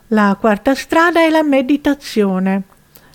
La 0.06 0.34
quarta 0.40 0.74
strada 0.74 1.20
è 1.20 1.28
la 1.28 1.42
meditazione. 1.42 2.71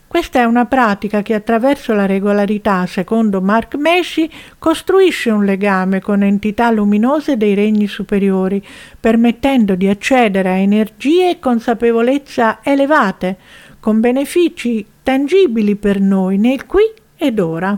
Questa 0.07 0.39
è 0.39 0.45
una 0.45 0.65
pratica 0.65 1.21
che 1.21 1.33
attraverso 1.33 1.93
la 1.93 2.05
regolarità, 2.05 2.85
secondo 2.85 3.41
Mark 3.41 3.75
Messi, 3.75 4.29
costruisce 4.57 5.29
un 5.31 5.43
legame 5.43 5.99
con 5.99 6.23
entità 6.23 6.71
luminose 6.71 7.35
dei 7.35 7.53
regni 7.53 7.87
superiori, 7.87 8.65
permettendo 8.97 9.75
di 9.75 9.85
accedere 9.89 10.49
a 10.49 10.57
energie 10.57 11.31
e 11.31 11.39
consapevolezza 11.39 12.59
elevate, 12.63 13.35
con 13.81 13.99
benefici 13.99 14.83
tangibili 15.03 15.75
per 15.75 15.99
noi 15.99 16.37
nel 16.37 16.65
qui 16.65 16.89
ed 17.17 17.39
ora. 17.39 17.77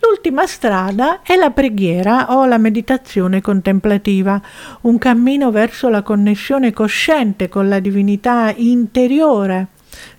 L'ultima 0.00 0.46
strada 0.48 1.22
è 1.22 1.36
la 1.36 1.50
preghiera 1.50 2.36
o 2.36 2.44
la 2.44 2.58
meditazione 2.58 3.40
contemplativa, 3.40 4.42
un 4.82 4.98
cammino 4.98 5.52
verso 5.52 5.88
la 5.88 6.02
connessione 6.02 6.72
cosciente 6.72 7.48
con 7.48 7.68
la 7.68 7.78
divinità 7.78 8.52
interiore 8.56 9.68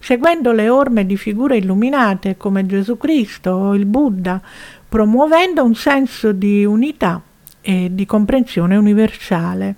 seguendo 0.05 0.51
le 0.51 0.69
orme 0.69 1.07
di 1.07 1.17
figure 1.17 1.57
illuminate 1.57 2.37
come 2.37 2.67
Gesù 2.67 2.95
Cristo 2.95 3.49
o 3.49 3.73
il 3.73 3.87
Buddha, 3.87 4.39
promuovendo 4.87 5.63
un 5.63 5.73
senso 5.73 6.31
di 6.31 6.63
unità 6.63 7.19
e 7.59 7.89
di 7.91 8.05
comprensione 8.05 8.75
universale. 8.75 9.73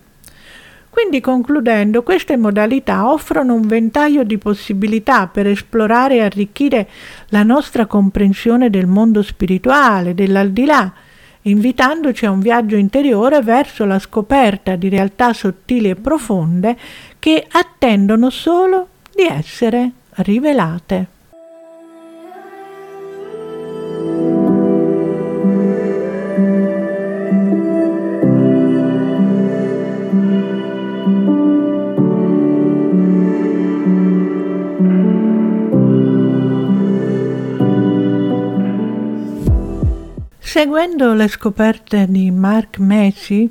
Quindi 0.89 1.22
concludendo, 1.22 2.03
queste 2.03 2.36
modalità 2.36 3.10
offrono 3.10 3.53
un 3.53 3.67
ventaglio 3.67 4.24
di 4.24 4.38
possibilità 4.38 5.27
per 5.27 5.48
esplorare 5.48 6.15
e 6.15 6.24
arricchire 6.24 6.89
la 7.29 7.43
nostra 7.43 7.86
comprensione 7.86 8.69
del 8.69 8.86
mondo 8.86 9.24
spirituale, 9.24 10.13
dell'aldilà, 10.13 10.91
invitandoci 11.43 12.25
a 12.25 12.31
un 12.31 12.41
viaggio 12.41 12.75
interiore 12.75 13.41
verso 13.41 13.86
la 13.86 13.98
scoperta 13.98 14.75
di 14.75 14.89
realtà 14.89 15.31
sottili 15.31 15.89
e 15.89 15.96
profonde 15.96 16.75
che 17.17 17.48
attendono 17.50 18.29
solo 18.29 18.88
di 19.15 19.24
essere 19.24 19.91
rivelate. 20.17 21.07
Seguendo 40.58 41.14
le 41.14 41.28
scoperte 41.28 42.08
di 42.10 42.32
Mark 42.32 42.80
Macy, 42.80 43.48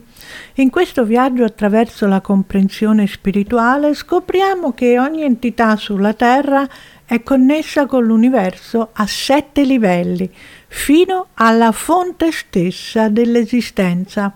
in 0.55 0.71
questo 0.71 1.05
viaggio 1.05 1.45
attraverso 1.45 2.09
la 2.09 2.21
comprensione 2.21 3.07
spirituale 3.07 3.95
scopriamo 3.95 4.73
che 4.73 4.99
ogni 4.99 5.23
entità 5.23 5.77
sulla 5.77 6.15
Terra 6.15 6.69
è 7.05 7.23
connessa 7.23 7.87
con 7.87 8.03
l'universo 8.03 8.89
a 8.93 9.07
sette 9.07 9.63
livelli, 9.63 10.29
fino 10.67 11.29
alla 11.35 11.71
fonte 11.71 12.33
stessa 12.33 13.09
dell'esistenza. 13.09 14.35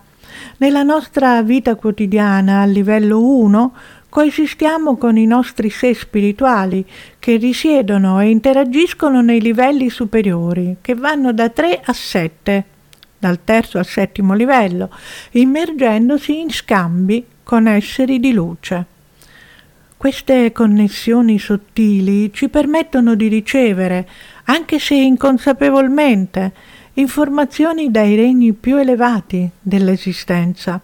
Nella 0.59 0.83
nostra 0.83 1.41
vita 1.43 1.75
quotidiana, 1.75 2.61
a 2.61 2.65
livello 2.65 3.21
1, 3.21 3.73
coesistiamo 4.11 4.97
con 4.97 5.15
i 5.15 5.25
nostri 5.25 5.69
sé 5.69 5.93
spirituali 5.93 6.85
che 7.17 7.37
risiedono 7.37 8.19
e 8.19 8.27
interagiscono 8.27 9.21
nei 9.21 9.39
livelli 9.39 9.89
superiori, 9.89 10.75
che 10.81 10.95
vanno 10.95 11.31
da 11.31 11.47
3 11.47 11.79
a 11.81 11.93
7, 11.93 12.65
dal 13.17 13.39
terzo 13.45 13.77
al 13.77 13.85
settimo 13.85 14.33
livello, 14.33 14.89
immergendosi 15.31 16.41
in 16.41 16.49
scambi 16.49 17.25
con 17.41 17.67
esseri 17.67 18.19
di 18.19 18.33
luce. 18.33 18.85
Queste 19.95 20.51
connessioni 20.51 21.39
sottili 21.39 22.33
ci 22.33 22.49
permettono 22.49 23.15
di 23.15 23.29
ricevere, 23.29 24.09
anche 24.45 24.77
se 24.77 24.95
inconsapevolmente, 24.95 26.51
informazioni 26.95 27.89
dai 27.89 28.17
regni 28.17 28.51
più 28.51 28.75
elevati 28.75 29.49
dell'esistenza. 29.61 30.81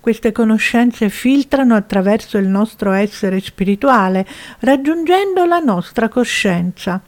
Queste 0.00 0.32
conoscenze 0.32 1.10
filtrano 1.10 1.74
attraverso 1.74 2.38
il 2.38 2.48
nostro 2.48 2.92
essere 2.92 3.38
spirituale, 3.40 4.26
raggiungendo 4.60 5.44
la 5.44 5.58
nostra 5.58 6.08
coscienza. 6.08 7.00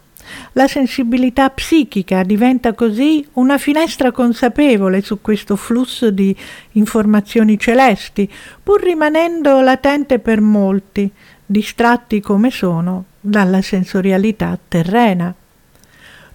La 0.53 0.69
sensibilità 0.69 1.49
psichica 1.51 2.23
diventa 2.23 2.75
così 2.75 3.27
una 3.35 3.59
finestra 3.59 4.13
consapevole 4.13 5.01
su 5.01 5.21
questo 5.21 5.57
flusso 5.57 6.11
di 6.11 6.37
informazioni 6.73 7.59
celesti, 7.59 8.31
pur 8.63 8.83
rimanendo 8.83 9.61
latente 9.61 10.19
per 10.19 10.41
molti, 10.41 11.11
distratti 11.45 12.21
come 12.21 12.51
sono 12.51 13.05
dalla 13.21 13.63
sensorialità 13.63 14.59
terrena. 14.69 15.35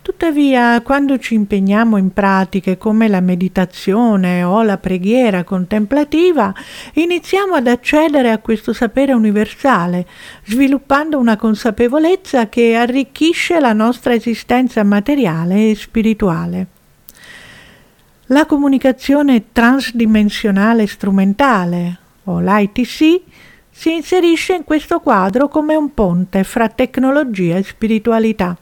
Tuttavia, 0.08 0.82
quando 0.84 1.20
ci 1.20 1.34
impegniamo 1.34 1.98
in 1.98 2.14
pratiche 2.14 2.78
come 2.78 3.10
la 3.10 3.20
meditazione 3.20 4.42
o 4.42 4.64
la 4.64 4.78
preghiera 4.78 5.44
contemplativa, 5.44 6.54
iniziamo 6.94 7.56
ad 7.56 7.68
accedere 7.68 8.32
a 8.32 8.38
questo 8.38 8.72
sapere 8.72 9.12
universale, 9.12 10.08
sviluppando 10.46 11.20
una 11.20 11.36
consapevolezza 11.36 12.48
che 12.48 12.76
arricchisce 12.76 13.60
la 13.60 13.74
nostra 13.74 14.14
esistenza 14.14 14.82
materiale 14.86 15.72
e 15.72 15.76
spirituale. 15.76 16.68
La 18.28 18.46
comunicazione 18.46 19.52
transdimensionale 19.52 20.88
strumentale, 20.88 22.00
o 22.24 22.40
l'ITC, 22.40 23.22
si 23.70 23.94
inserisce 23.94 24.54
in 24.54 24.64
questo 24.64 25.02
quadro 25.02 25.50
come 25.50 25.76
un 25.76 25.94
ponte 25.94 26.46
fra 26.46 26.70
tecnologia 26.70 27.58
e 27.58 27.64
spiritualità. 27.64 28.58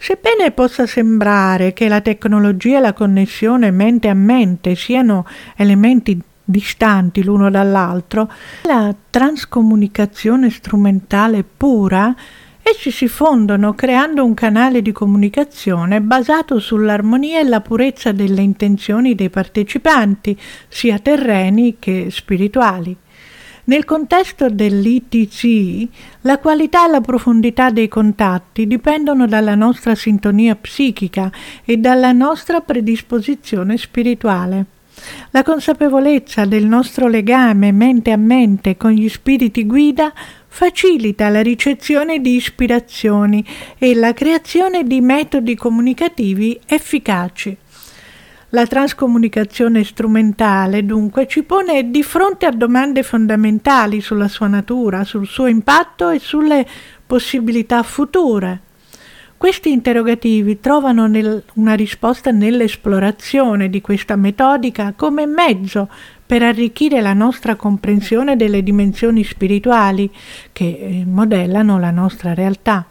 Sebbene 0.00 0.52
possa 0.52 0.86
sembrare 0.86 1.72
che 1.72 1.88
la 1.88 2.00
tecnologia 2.00 2.78
e 2.78 2.80
la 2.80 2.92
connessione 2.92 3.72
mente 3.72 4.08
a 4.08 4.14
mente 4.14 4.76
siano 4.76 5.26
elementi 5.56 6.18
distanti 6.44 7.24
l'uno 7.24 7.50
dall'altro, 7.50 8.30
la 8.62 8.94
transcomunicazione 9.10 10.50
strumentale 10.50 11.44
pura, 11.44 12.14
essi 12.62 12.92
si 12.92 13.08
fondono 13.08 13.74
creando 13.74 14.24
un 14.24 14.34
canale 14.34 14.82
di 14.82 14.92
comunicazione 14.92 16.00
basato 16.00 16.60
sull'armonia 16.60 17.40
e 17.40 17.44
la 17.44 17.60
purezza 17.60 18.12
delle 18.12 18.40
intenzioni 18.40 19.16
dei 19.16 19.30
partecipanti, 19.30 20.38
sia 20.68 21.00
terreni 21.00 21.76
che 21.78 22.06
spirituali. 22.10 22.96
Nel 23.68 23.84
contesto 23.84 24.48
dell'ITC, 24.48 25.88
la 26.22 26.38
qualità 26.38 26.86
e 26.86 26.90
la 26.90 27.02
profondità 27.02 27.68
dei 27.68 27.86
contatti 27.86 28.66
dipendono 28.66 29.26
dalla 29.26 29.54
nostra 29.54 29.94
sintonia 29.94 30.56
psichica 30.56 31.30
e 31.66 31.76
dalla 31.76 32.12
nostra 32.12 32.62
predisposizione 32.62 33.76
spirituale. 33.76 34.64
La 35.32 35.42
consapevolezza 35.42 36.46
del 36.46 36.64
nostro 36.64 37.08
legame 37.08 37.70
mente 37.70 38.10
a 38.10 38.16
mente 38.16 38.78
con 38.78 38.92
gli 38.92 39.06
spiriti 39.06 39.66
guida 39.66 40.14
facilita 40.46 41.28
la 41.28 41.42
ricezione 41.42 42.22
di 42.22 42.36
ispirazioni 42.36 43.44
e 43.76 43.94
la 43.94 44.14
creazione 44.14 44.84
di 44.84 45.02
metodi 45.02 45.54
comunicativi 45.54 46.58
efficaci. 46.66 47.54
La 48.52 48.66
transcomunicazione 48.66 49.84
strumentale 49.84 50.86
dunque 50.86 51.26
ci 51.26 51.42
pone 51.42 51.90
di 51.90 52.02
fronte 52.02 52.46
a 52.46 52.50
domande 52.50 53.02
fondamentali 53.02 54.00
sulla 54.00 54.26
sua 54.26 54.46
natura, 54.46 55.04
sul 55.04 55.26
suo 55.26 55.48
impatto 55.48 56.08
e 56.08 56.18
sulle 56.18 56.66
possibilità 57.06 57.82
future. 57.82 58.60
Questi 59.36 59.70
interrogativi 59.70 60.60
trovano 60.60 61.06
nel, 61.06 61.44
una 61.56 61.74
risposta 61.74 62.30
nell'esplorazione 62.30 63.68
di 63.68 63.82
questa 63.82 64.16
metodica 64.16 64.94
come 64.96 65.26
mezzo 65.26 65.90
per 66.24 66.42
arricchire 66.42 67.02
la 67.02 67.12
nostra 67.12 67.54
comprensione 67.54 68.34
delle 68.34 68.62
dimensioni 68.62 69.24
spirituali 69.24 70.10
che 70.52 70.64
eh, 70.64 71.04
modellano 71.04 71.78
la 71.78 71.90
nostra 71.90 72.32
realtà. 72.32 72.86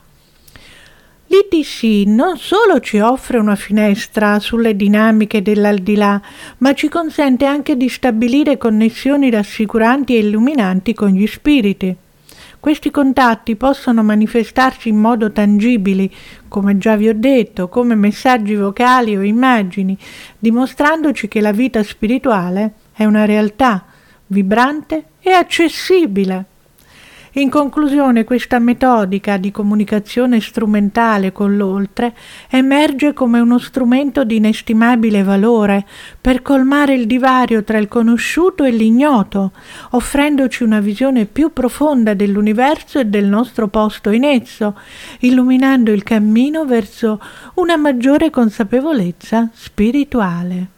L'ITC 1.30 2.08
non 2.08 2.38
solo 2.38 2.80
ci 2.80 3.00
offre 3.00 3.38
una 3.38 3.56
finestra 3.56 4.40
sulle 4.40 4.78
dinamiche 4.78 5.42
dell'aldilà, 5.42 6.22
ma 6.60 6.74
ci 6.74 6.88
consente 6.88 7.46
anche 7.46 7.76
di 7.76 7.90
stabilire 7.90 8.58
connessioni 8.58 9.30
rassicuranti 9.30 10.16
e 10.16 10.20
illuminanti 10.20 10.94
con 10.94 11.10
gli 11.10 11.28
spiriti. 11.28 11.96
Questi 12.60 12.92
contatti 12.92 13.56
possono 13.56 14.04
manifestarsi 14.04 14.90
in 14.90 14.98
modo 14.98 15.32
tangibili, 15.32 16.10
come 16.48 16.78
già 16.78 16.96
vi 16.96 17.10
ho 17.10 17.14
detto, 17.14 17.68
come 17.68 17.96
messaggi 17.96 18.56
vocali 18.56 19.16
o 19.16 19.22
immagini, 19.22 19.98
dimostrandoci 20.40 21.28
che 21.28 21.42
la 21.42 21.52
vita 21.52 21.84
spirituale 21.84 22.74
è 22.94 23.04
una 23.04 23.26
realtà 23.26 23.86
vibrante 24.28 25.04
e 25.20 25.32
accessibile. 25.32 26.46
In 27.38 27.52
conclusione, 27.52 28.24
questa 28.24 28.58
metodica 28.58 29.38
di 29.38 29.52
comunicazione 29.52 30.40
strumentale 30.40 31.32
con 31.32 31.56
l'oltre 31.56 32.16
emerge 32.50 33.14
come 33.14 33.40
uno 33.40 33.60
strumento 33.60 34.24
di 34.24 34.38
inestimabile 34.38 35.22
valore 35.22 35.86
per 36.20 36.42
colmare 36.42 36.96
il 36.96 37.06
divario 37.06 37.64
tra 37.64 37.78
il 37.78 37.88
conosciuto 37.88 38.64
e 38.64 38.72
l'ignoto, 38.72 39.52
offrendoci 39.92 40.64
una 40.64 40.80
visione 40.80 41.26
più 41.26 41.54
profonda 41.54 42.16
dell'universo 42.16 42.98
e 42.98 43.06
del 43.06 43.26
nostro 43.26 43.68
posto 43.68 44.10
in 44.10 44.24
esso, 44.24 44.76
illuminando 45.20 45.92
il 45.92 46.02
cammino 46.02 46.66
verso 46.66 47.22
una 47.56 47.78
maggiore 47.78 48.32
consapevolezza 48.32 49.48
spirituale. 49.54 50.70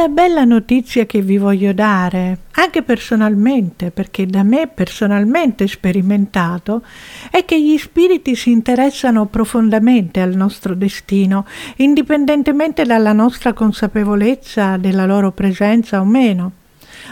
La 0.00 0.08
bella 0.08 0.44
notizia 0.44 1.04
che 1.04 1.20
vi 1.20 1.36
voglio 1.36 1.74
dare, 1.74 2.38
anche 2.52 2.82
personalmente, 2.82 3.90
perché 3.90 4.24
da 4.24 4.42
me 4.42 4.66
personalmente 4.66 5.66
sperimentato, 5.68 6.82
è 7.30 7.44
che 7.44 7.60
gli 7.62 7.76
spiriti 7.76 8.34
si 8.34 8.50
interessano 8.50 9.26
profondamente 9.26 10.22
al 10.22 10.34
nostro 10.34 10.74
destino, 10.74 11.44
indipendentemente 11.76 12.84
dalla 12.84 13.12
nostra 13.12 13.52
consapevolezza 13.52 14.78
della 14.78 15.04
loro 15.04 15.32
presenza 15.32 16.00
o 16.00 16.04
meno. 16.06 16.52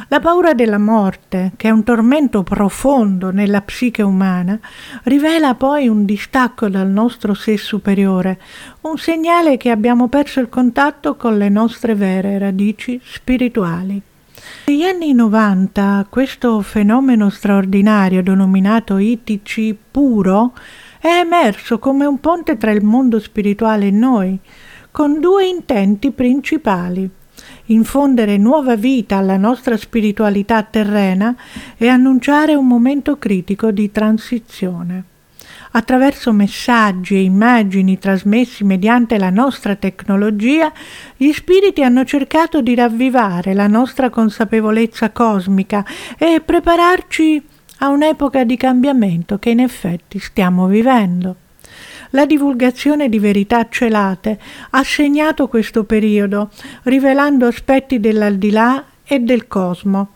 La 0.07 0.21
paura 0.21 0.55
della 0.55 0.79
morte, 0.79 1.53
che 1.57 1.69
è 1.69 1.71
un 1.71 1.83
tormento 1.83 2.45
profondo 2.45 3.31
nella 3.31 3.61
psiche 3.63 4.03
umana, 4.03 4.59
rivela 5.03 5.55
poi 5.55 5.89
un 5.89 6.05
distacco 6.05 6.69
dal 6.69 6.89
nostro 6.89 7.35
sé 7.35 7.57
superiore, 7.57 8.41
un 8.83 8.97
segnale 8.97 9.57
che 9.57 9.71
abbiamo 9.71 10.09
perso 10.09 10.39
il 10.41 10.49
contatto 10.49 11.17
con 11.17 11.37
le 11.37 11.49
nostre 11.49 11.95
vere 11.95 12.39
radici 12.39 13.01
spirituali. 13.03 14.01
Negli 14.67 14.85
anni 14.85 15.13
90 15.13 16.07
questo 16.09 16.61
fenomeno 16.63 17.29
straordinario 17.29 18.23
denominato 18.23 18.99
ITC 18.99 19.75
puro 19.91 20.53
è 21.01 21.09
emerso 21.09 21.79
come 21.79 22.07
un 22.07 22.21
ponte 22.21 22.57
tra 22.57 22.71
il 22.71 22.85
mondo 22.85 23.19
spirituale 23.19 23.89
e 23.89 23.91
noi, 23.91 24.39
con 24.91 25.21
due 25.21 25.47
intenti 25.47 26.13
principali 26.13 27.11
infondere 27.69 28.37
nuova 28.37 28.77
vita 28.77 29.17
alla 29.17 29.37
nostra 29.37 29.77
spiritualità 29.77 30.63
terrena 30.63 31.35
e 31.77 31.89
annunciare 31.89 32.55
un 32.55 32.67
momento 32.67 33.19
critico 33.19 33.71
di 33.71 33.91
transizione. 33.91 35.05
Attraverso 35.71 36.33
messaggi 36.33 37.17
e 37.17 37.23
immagini 37.23 37.99
trasmessi 37.99 38.65
mediante 38.65 39.19
la 39.19 39.31
nostra 39.31 39.75
tecnologia, 39.77 40.73
gli 41.17 41.31
spiriti 41.33 41.83
hanno 41.83 42.05
cercato 42.05 42.63
di 42.63 42.75
ravvivare 42.75 43.53
la 43.53 43.67
nostra 43.67 44.09
consapevolezza 44.09 45.11
cosmica 45.11 45.85
e 46.17 46.41
prepararci 46.45 47.43
a 47.81 47.89
un'epoca 47.89 48.45
di 48.45 48.57
cambiamento 48.57 49.39
che 49.39 49.51
in 49.51 49.61
effetti 49.61 50.19
stiamo 50.19 50.67
vivendo. 50.67 51.48
La 52.11 52.25
divulgazione 52.25 53.09
di 53.09 53.19
verità 53.19 53.67
celate 53.69 54.39
ha 54.71 54.83
segnato 54.83 55.49
questo 55.49 55.85
periodo, 55.85 56.51
rivelando 56.85 57.47
aspetti 57.47 58.01
dell'aldilà 58.01 58.85
e 59.05 59.21
del 59.21 59.47
cosmo. 59.47 60.13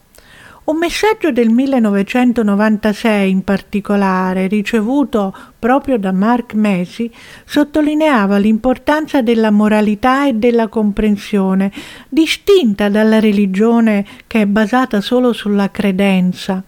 Un 0.64 0.78
messaggio 0.78 1.32
del 1.32 1.50
1996 1.50 3.28
in 3.28 3.42
particolare, 3.42 4.46
ricevuto 4.46 5.36
proprio 5.58 5.98
da 5.98 6.12
Mark 6.12 6.54
Messi, 6.54 7.10
sottolineava 7.44 8.38
l'importanza 8.38 9.22
della 9.22 9.50
moralità 9.50 10.26
e 10.28 10.34
della 10.34 10.68
comprensione, 10.68 11.72
distinta 12.08 12.88
dalla 12.88 13.18
religione 13.18 14.06
che 14.28 14.42
è 14.42 14.46
basata 14.46 15.00
solo 15.00 15.32
sulla 15.32 15.70
credenza. 15.70 16.62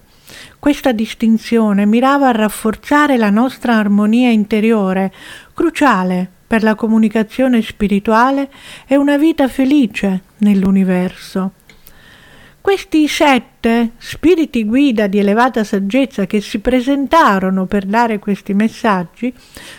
Questa 0.64 0.92
distinzione 0.92 1.84
mirava 1.84 2.28
a 2.28 2.32
rafforzare 2.32 3.18
la 3.18 3.28
nostra 3.28 3.76
armonia 3.76 4.30
interiore, 4.30 5.12
cruciale 5.52 6.26
per 6.46 6.62
la 6.62 6.74
comunicazione 6.74 7.60
spirituale 7.60 8.50
e 8.86 8.96
una 8.96 9.18
vita 9.18 9.46
felice 9.46 10.22
nell'universo. 10.38 11.50
Questi 12.64 13.06
sette 13.08 13.90
spiriti 13.98 14.64
guida 14.64 15.06
di 15.06 15.18
elevata 15.18 15.62
saggezza 15.64 16.24
che 16.24 16.40
si 16.40 16.60
presentarono 16.60 17.66
per 17.66 17.84
dare 17.84 18.18
questi 18.18 18.54
messaggi 18.54 19.30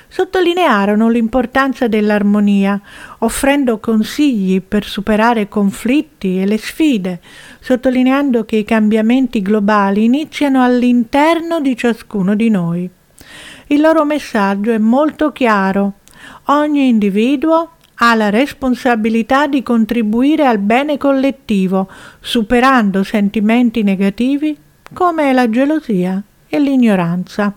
sottolinearono 0.08 1.10
l'importanza 1.10 1.88
dell'armonia, 1.88 2.80
offrendo 3.20 3.80
consigli 3.80 4.62
per 4.62 4.86
superare 4.86 5.48
conflitti 5.48 6.40
e 6.40 6.46
le 6.46 6.60
sfide, 6.60 7.22
sottolineando 7.60 8.46
che 8.46 8.58
i 8.58 8.64
cambiamenti 8.64 9.42
globali 9.42 10.04
iniziano 10.04 10.64
all'interno 10.64 11.60
di 11.62 11.76
ciascuno 11.76 12.36
di 12.36 12.50
noi. 12.52 12.88
Il 13.66 13.82
loro 13.82 14.06
messaggio 14.06 14.72
è 14.72 14.78
molto 14.78 15.32
chiaro. 15.32 15.94
Ogni 16.50 16.88
individuo 16.88 17.72
ha 17.96 18.16
la 18.16 18.30
responsabilità 18.30 19.48
di 19.48 19.64
contribuire 19.64 20.46
al 20.46 20.60
bene 20.60 20.98
collettivo, 20.98 21.90
superando 22.20 23.04
sentimenti 23.04 23.84
negativi 23.84 24.58
come 24.94 25.34
la 25.34 25.50
gelosia 25.50 26.22
e 26.48 26.60
l'ignoranza. 26.60 27.54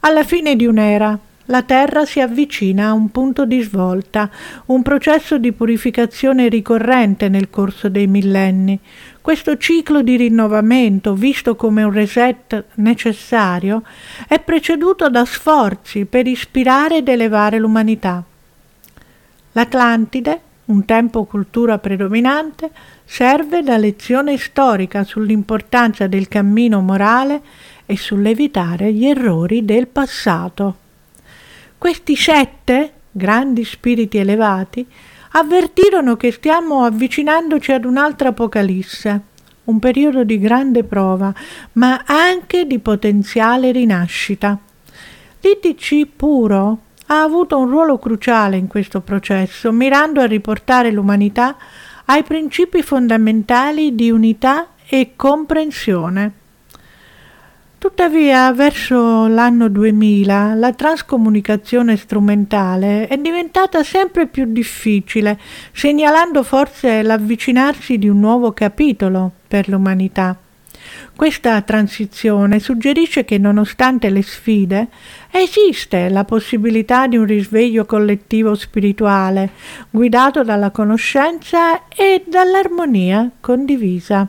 Alla 0.00 0.24
fine 0.24 0.56
di 0.56 0.66
un'era, 0.66 1.18
la 1.48 1.62
Terra 1.62 2.06
si 2.06 2.20
avvicina 2.20 2.88
a 2.88 2.92
un 2.92 3.10
punto 3.10 3.44
di 3.44 3.60
svolta, 3.60 4.30
un 4.66 4.82
processo 4.82 5.36
di 5.36 5.52
purificazione 5.52 6.48
ricorrente 6.48 7.28
nel 7.28 7.50
corso 7.50 7.90
dei 7.90 8.06
millenni. 8.06 8.78
Questo 9.20 9.58
ciclo 9.58 10.02
di 10.02 10.16
rinnovamento, 10.16 11.14
visto 11.14 11.54
come 11.54 11.82
un 11.82 11.92
reset 11.92 12.64
necessario, 12.76 13.82
è 14.26 14.40
preceduto 14.40 15.10
da 15.10 15.24
sforzi 15.26 16.06
per 16.06 16.26
ispirare 16.26 16.98
ed 16.98 17.08
elevare 17.08 17.58
l'umanità. 17.58 18.24
L'Atlantide, 19.56 20.40
un 20.66 20.84
tempo 20.84 21.24
cultura 21.24 21.78
predominante, 21.78 22.70
serve 23.04 23.62
da 23.62 23.76
lezione 23.76 24.36
storica 24.36 25.04
sull'importanza 25.04 26.08
del 26.08 26.26
cammino 26.26 26.80
morale 26.80 27.40
e 27.86 27.96
sull'evitare 27.96 28.92
gli 28.92 29.06
errori 29.06 29.64
del 29.64 29.86
passato. 29.86 30.76
Questi 31.78 32.16
sette 32.16 32.92
grandi 33.12 33.64
spiriti 33.64 34.18
elevati 34.18 34.84
avvertirono 35.32 36.16
che 36.16 36.32
stiamo 36.32 36.82
avvicinandoci 36.82 37.70
ad 37.70 37.84
un'altra 37.84 38.30
apocalisse, 38.30 39.20
un 39.64 39.78
periodo 39.78 40.24
di 40.24 40.40
grande 40.40 40.82
prova, 40.82 41.32
ma 41.74 42.02
anche 42.04 42.66
di 42.66 42.80
potenziale 42.80 43.70
rinascita. 43.70 44.58
L'ITC 45.40 46.06
puro 46.16 46.78
ha 47.06 47.22
avuto 47.22 47.58
un 47.58 47.68
ruolo 47.68 47.98
cruciale 47.98 48.56
in 48.56 48.66
questo 48.66 49.00
processo, 49.00 49.72
mirando 49.72 50.20
a 50.20 50.26
riportare 50.26 50.90
l'umanità 50.90 51.56
ai 52.06 52.22
principi 52.22 52.82
fondamentali 52.82 53.94
di 53.94 54.10
unità 54.10 54.68
e 54.88 55.12
comprensione. 55.16 56.32
Tuttavia, 57.78 58.50
verso 58.54 59.26
l'anno 59.26 59.68
2000, 59.68 60.54
la 60.54 60.72
trascomunicazione 60.72 61.98
strumentale 61.98 63.06
è 63.08 63.18
diventata 63.18 63.82
sempre 63.82 64.26
più 64.26 64.46
difficile, 64.46 65.38
segnalando 65.72 66.42
forse 66.42 67.02
l'avvicinarsi 67.02 67.98
di 67.98 68.08
un 68.08 68.20
nuovo 68.20 68.52
capitolo 68.52 69.30
per 69.46 69.68
l'umanità. 69.68 70.34
Questa 71.16 71.62
transizione 71.62 72.58
suggerisce 72.58 73.24
che 73.24 73.38
nonostante 73.38 74.10
le 74.10 74.22
sfide 74.22 74.88
esiste 75.30 76.08
la 76.08 76.24
possibilità 76.24 77.06
di 77.06 77.16
un 77.16 77.24
risveglio 77.24 77.84
collettivo 77.84 78.56
spirituale 78.56 79.50
guidato 79.90 80.42
dalla 80.42 80.70
conoscenza 80.70 81.86
e 81.86 82.24
dall'armonia 82.26 83.30
condivisa. 83.38 84.26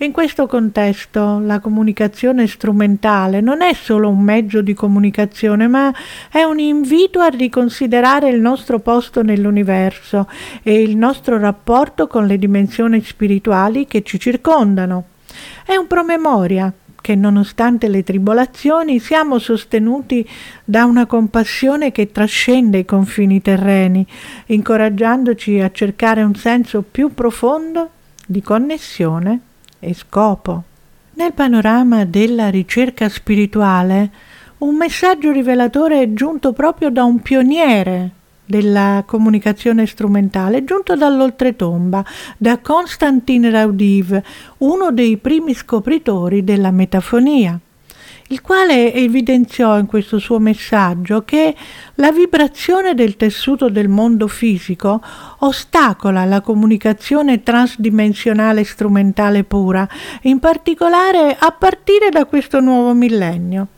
In 0.00 0.12
questo 0.12 0.46
contesto 0.46 1.38
la 1.38 1.60
comunicazione 1.60 2.46
strumentale 2.46 3.40
non 3.40 3.62
è 3.62 3.72
solo 3.72 4.10
un 4.10 4.20
mezzo 4.20 4.60
di 4.60 4.74
comunicazione, 4.74 5.66
ma 5.66 5.90
è 6.30 6.42
un 6.42 6.58
invito 6.58 7.20
a 7.20 7.28
riconsiderare 7.28 8.28
il 8.28 8.38
nostro 8.38 8.80
posto 8.80 9.22
nell'universo 9.22 10.28
e 10.62 10.82
il 10.82 10.94
nostro 10.98 11.38
rapporto 11.38 12.06
con 12.06 12.26
le 12.26 12.36
dimensioni 12.36 13.02
spirituali 13.02 13.86
che 13.86 14.02
ci 14.02 14.20
circondano. 14.20 15.14
È 15.66 15.74
un 15.74 15.88
promemoria 15.88 16.72
che 17.00 17.16
nonostante 17.16 17.88
le 17.88 18.04
tribolazioni 18.04 19.00
siamo 19.00 19.40
sostenuti 19.40 20.24
da 20.64 20.84
una 20.84 21.06
compassione 21.06 21.90
che 21.90 22.12
trascende 22.12 22.78
i 22.78 22.84
confini 22.84 23.42
terreni, 23.42 24.06
incoraggiandoci 24.46 25.58
a 25.58 25.72
cercare 25.72 26.22
un 26.22 26.36
senso 26.36 26.84
più 26.88 27.12
profondo 27.14 27.90
di 28.24 28.40
connessione 28.42 29.40
e 29.80 29.92
scopo. 29.92 30.62
Nel 31.14 31.32
panorama 31.32 32.04
della 32.04 32.48
ricerca 32.48 33.08
spirituale, 33.08 34.10
un 34.58 34.76
messaggio 34.76 35.32
rivelatore 35.32 36.00
è 36.00 36.12
giunto 36.12 36.52
proprio 36.52 36.90
da 36.90 37.02
un 37.02 37.20
pioniere 37.20 38.10
della 38.46 39.04
comunicazione 39.06 39.86
strumentale, 39.86 40.64
giunto 40.64 40.94
dall'oltretomba, 40.94 42.04
da 42.38 42.58
Konstantin 42.58 43.50
Raudiv, 43.50 44.20
uno 44.58 44.92
dei 44.92 45.16
primi 45.18 45.52
scopritori 45.52 46.44
della 46.44 46.70
metafonia 46.70 47.60
il 48.28 48.40
quale 48.40 48.92
evidenziò 48.92 49.78
in 49.78 49.86
questo 49.86 50.18
suo 50.18 50.38
messaggio 50.38 51.22
che 51.22 51.54
la 51.94 52.10
vibrazione 52.10 52.94
del 52.94 53.16
tessuto 53.16 53.68
del 53.68 53.88
mondo 53.88 54.26
fisico 54.26 55.00
ostacola 55.38 56.24
la 56.24 56.40
comunicazione 56.40 57.42
transdimensionale 57.42 58.64
strumentale 58.64 59.44
pura, 59.44 59.88
in 60.22 60.38
particolare 60.40 61.36
a 61.38 61.52
partire 61.52 62.08
da 62.08 62.24
questo 62.24 62.60
nuovo 62.60 62.94
millennio. 62.94 63.68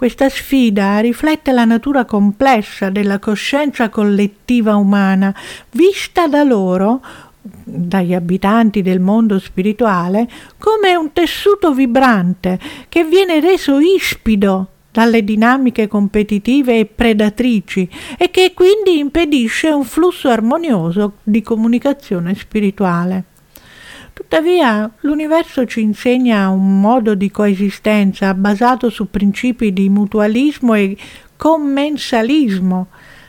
Questa 0.00 0.30
sfida 0.30 0.98
riflette 1.00 1.52
la 1.52 1.66
natura 1.66 2.06
complessa 2.06 2.88
della 2.88 3.18
coscienza 3.18 3.90
collettiva 3.90 4.74
umana, 4.76 5.34
vista 5.72 6.26
da 6.26 6.42
loro, 6.42 7.02
dagli 7.42 8.14
abitanti 8.14 8.80
del 8.80 8.98
mondo 8.98 9.38
spirituale, 9.38 10.26
come 10.56 10.96
un 10.96 11.12
tessuto 11.12 11.74
vibrante 11.74 12.58
che 12.88 13.04
viene 13.04 13.40
reso 13.40 13.78
ispido 13.78 14.68
dalle 14.90 15.22
dinamiche 15.22 15.86
competitive 15.86 16.78
e 16.78 16.86
predatrici 16.86 17.86
e 18.16 18.30
che 18.30 18.54
quindi 18.54 19.00
impedisce 19.00 19.68
un 19.68 19.84
flusso 19.84 20.30
armonioso 20.30 21.16
di 21.22 21.42
comunicazione 21.42 22.34
spirituale. 22.34 23.24
Tuttavia 24.12 24.90
l'universo 25.00 25.64
ci 25.66 25.80
insegna 25.80 26.48
un 26.48 26.80
modo 26.80 27.14
di 27.14 27.30
coesistenza 27.30 28.34
basato 28.34 28.90
su 28.90 29.08
principi 29.10 29.72
di 29.72 29.88
mutualismo 29.88 30.74
e 30.74 30.96
commensalismo, 31.36 32.88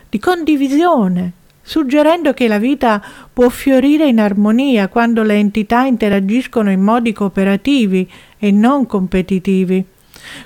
di 0.10 0.20
condivisione, 0.20 1.32
suggerendo 1.62 2.34
che 2.34 2.48
la 2.48 2.58
vita 2.58 3.02
può 3.32 3.50
fiorire 3.50 4.08
in 4.08 4.20
armonia 4.20 4.90
quando 4.90 5.24
le 5.24 5.36
entità 5.36 5.84
interagiscono 5.84 6.72
in 6.72 6.82
modi 6.82 7.14
cooperativi 7.14 8.10
e 8.38 8.52
non 8.52 8.86
competitivi. 8.86 9.86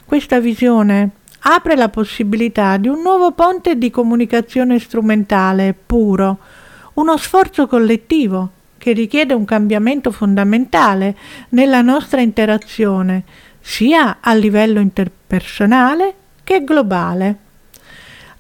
Questa 0.06 0.40
visione 0.40 1.10
apre 1.40 1.76
la 1.76 1.90
possibilità 1.90 2.78
di 2.78 2.88
un 2.88 3.02
nuovo 3.02 3.32
ponte 3.32 3.78
di 3.78 3.90
comunicazione 3.90 4.80
strumentale 4.80 5.74
puro, 5.74 6.38
uno 6.94 7.18
sforzo 7.18 7.68
collettivo 7.68 8.52
che 8.86 8.92
richiede 8.92 9.34
un 9.34 9.46
cambiamento 9.46 10.12
fondamentale 10.12 11.16
nella 11.50 11.82
nostra 11.82 12.22
interazione, 12.22 13.24
sia 13.60 14.18
a 14.22 14.32
livello 14.36 14.80
interpersonale 14.80 16.14
che 16.44 16.64
globale. 16.64 17.36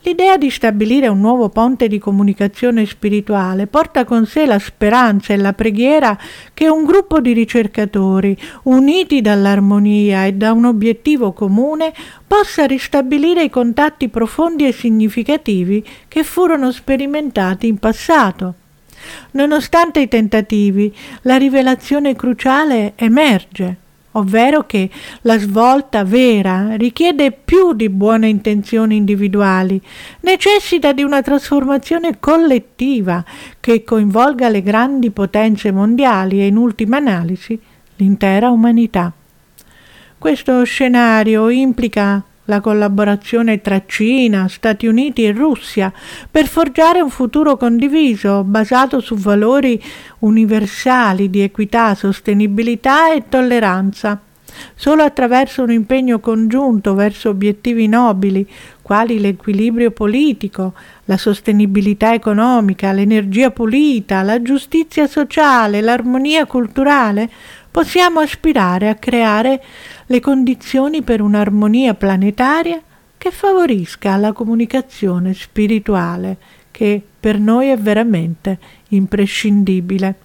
L'idea 0.01 0.37
di 0.37 0.51
stabilire 0.51 1.07
un 1.07 1.19
nuovo 1.19 1.49
ponte 1.49 1.87
di 1.87 1.97
comunicazione 1.97 2.85
spirituale 2.85 3.65
porta 3.65 4.03
con 4.03 4.27
sé 4.27 4.45
la 4.45 4.59
speranza 4.59 5.33
e 5.33 5.37
la 5.37 5.53
preghiera 5.53 6.15
che 6.53 6.69
un 6.69 6.85
gruppo 6.85 7.21
di 7.21 7.33
ricercatori, 7.33 8.37
uniti 8.65 9.21
dall'armonia 9.21 10.25
e 10.25 10.33
da 10.33 10.51
un 10.51 10.65
obiettivo 10.65 11.33
comune, 11.33 11.91
possa 12.27 12.67
ristabilire 12.67 13.45
i 13.45 13.49
contatti 13.49 14.09
profondi 14.09 14.67
e 14.67 14.73
significativi 14.73 15.83
che 16.07 16.23
furono 16.23 16.71
sperimentati 16.71 17.65
in 17.65 17.79
passato. 17.79 18.53
Nonostante 19.31 19.99
i 19.99 20.07
tentativi, 20.07 20.93
la 21.23 21.37
rivelazione 21.37 22.15
cruciale 22.15 22.93
emerge, 22.95 23.77
ovvero 24.11 24.65
che 24.65 24.89
la 25.21 25.37
svolta 25.37 26.03
vera 26.03 26.75
richiede 26.75 27.31
più 27.31 27.73
di 27.73 27.89
buone 27.89 28.27
intenzioni 28.27 28.95
individuali, 28.95 29.81
necessita 30.21 30.93
di 30.93 31.03
una 31.03 31.21
trasformazione 31.21 32.19
collettiva 32.19 33.23
che 33.59 33.83
coinvolga 33.83 34.49
le 34.49 34.61
grandi 34.61 35.11
potenze 35.11 35.71
mondiali 35.71 36.39
e 36.39 36.47
in 36.47 36.57
ultima 36.57 36.97
analisi 36.97 37.59
l'intera 37.97 38.49
umanità. 38.49 39.11
Questo 40.17 40.63
scenario 40.63 41.49
implica 41.49 42.23
la 42.45 42.61
collaborazione 42.61 43.61
tra 43.61 43.83
Cina, 43.85 44.47
Stati 44.47 44.87
Uniti 44.87 45.25
e 45.25 45.31
Russia 45.31 45.91
per 46.29 46.47
forgiare 46.47 47.01
un 47.01 47.09
futuro 47.09 47.57
condiviso 47.57 48.43
basato 48.43 48.99
su 48.99 49.15
valori 49.15 49.81
universali 50.19 51.29
di 51.29 51.41
equità, 51.41 51.95
sostenibilità 51.95 53.13
e 53.13 53.23
tolleranza. 53.29 54.19
Solo 54.73 55.03
attraverso 55.03 55.63
un 55.63 55.71
impegno 55.71 56.19
congiunto 56.19 56.93
verso 56.93 57.29
obiettivi 57.29 57.87
nobili, 57.87 58.47
quali 58.81 59.19
l'equilibrio 59.19 59.91
politico, 59.91 60.73
la 61.05 61.17
sostenibilità 61.17 62.13
economica, 62.13 62.93
l'energia 62.93 63.51
pulita, 63.51 64.21
la 64.21 64.41
giustizia 64.41 65.07
sociale, 65.07 65.81
l'armonia 65.81 66.45
culturale, 66.45 67.29
possiamo 67.75 68.21
aspirare 68.21 68.87
a 68.87 68.95
creare 68.95 69.61
le 70.05 70.21
condizioni 70.21 71.01
per 71.01 71.19
un'armonia 71.19 71.93
planetaria 71.93 72.81
che 73.17 73.31
favorisca 73.31 74.15
la 74.15 74.31
comunicazione 74.31 75.33
spirituale, 75.33 76.37
che 76.71 77.01
per 77.19 77.37
noi 77.37 77.67
è 77.67 77.77
veramente 77.77 78.59
imprescindibile. 78.91 80.15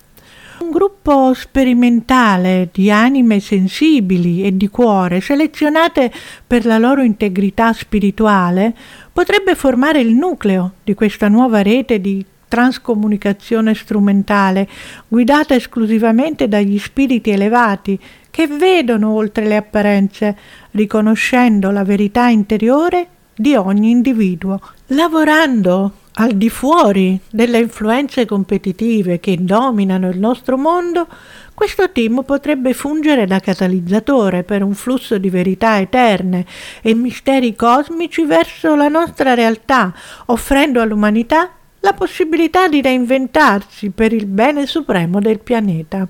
Un 0.60 0.70
gruppo 0.70 1.34
sperimentale 1.34 2.68
di 2.70 2.88
anime 2.88 3.40
sensibili 3.40 4.44
e 4.44 4.56
di 4.56 4.68
cuore, 4.68 5.20
selezionate 5.20 6.12
per 6.46 6.64
la 6.64 6.78
loro 6.78 7.02
integrità 7.02 7.72
spirituale, 7.72 8.72
potrebbe 9.12 9.56
formare 9.56 9.98
il 9.98 10.14
nucleo 10.14 10.74
di 10.84 10.94
questa 10.94 11.26
nuova 11.26 11.62
rete 11.62 12.00
di 12.00 12.24
transcomunicazione 12.50 13.74
strumentale, 13.74 14.68
guidata 15.06 15.54
esclusivamente 15.54 16.48
dagli 16.48 16.80
spiriti 16.80 17.30
elevati 17.30 17.98
che 18.28 18.48
vedono 18.48 19.10
oltre 19.10 19.46
le 19.46 19.56
apparenze, 19.56 20.36
riconoscendo 20.72 21.70
la 21.70 21.84
verità 21.84 22.26
interiore 22.26 23.06
di 23.36 23.54
ogni 23.54 23.90
individuo, 23.90 24.60
lavorando 24.88 25.92
al 26.14 26.32
di 26.32 26.50
fuori 26.50 27.18
delle 27.30 27.58
influenze 27.58 28.26
competitive 28.26 29.20
che 29.20 29.36
dominano 29.38 30.08
il 30.08 30.18
nostro 30.18 30.58
mondo, 30.58 31.06
questo 31.54 31.92
team 31.92 32.24
potrebbe 32.24 32.74
fungere 32.74 33.26
da 33.26 33.38
catalizzatore 33.38 34.42
per 34.42 34.64
un 34.64 34.74
flusso 34.74 35.18
di 35.18 35.30
verità 35.30 35.78
eterne 35.78 36.44
e 36.82 36.94
misteri 36.94 37.54
cosmici 37.54 38.24
verso 38.24 38.74
la 38.74 38.88
nostra 38.88 39.34
realtà, 39.34 39.94
offrendo 40.26 40.80
all'umanità 40.80 41.52
la 41.80 41.92
possibilità 41.92 42.68
di 42.68 42.82
reinventarsi 42.82 43.90
per 43.90 44.12
il 44.12 44.26
bene 44.26 44.66
supremo 44.66 45.20
del 45.20 45.38
pianeta. 45.40 46.06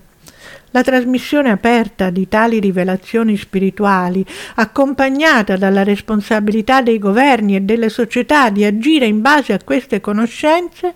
La 0.73 0.83
trasmissione 0.83 1.51
aperta 1.51 2.11
di 2.11 2.29
tali 2.29 2.61
rivelazioni 2.61 3.37
spirituali, 3.37 4.25
accompagnata 4.57 5.57
dalla 5.57 5.83
responsabilità 5.83 6.81
dei 6.81 6.99
governi 6.99 7.57
e 7.57 7.61
delle 7.61 7.89
società 7.89 8.51
di 8.51 8.65
agire 8.65 9.07
in 9.07 9.21
base 9.21 9.53
a 9.53 9.61
queste 9.65 10.01
conoscenze, 10.01 10.95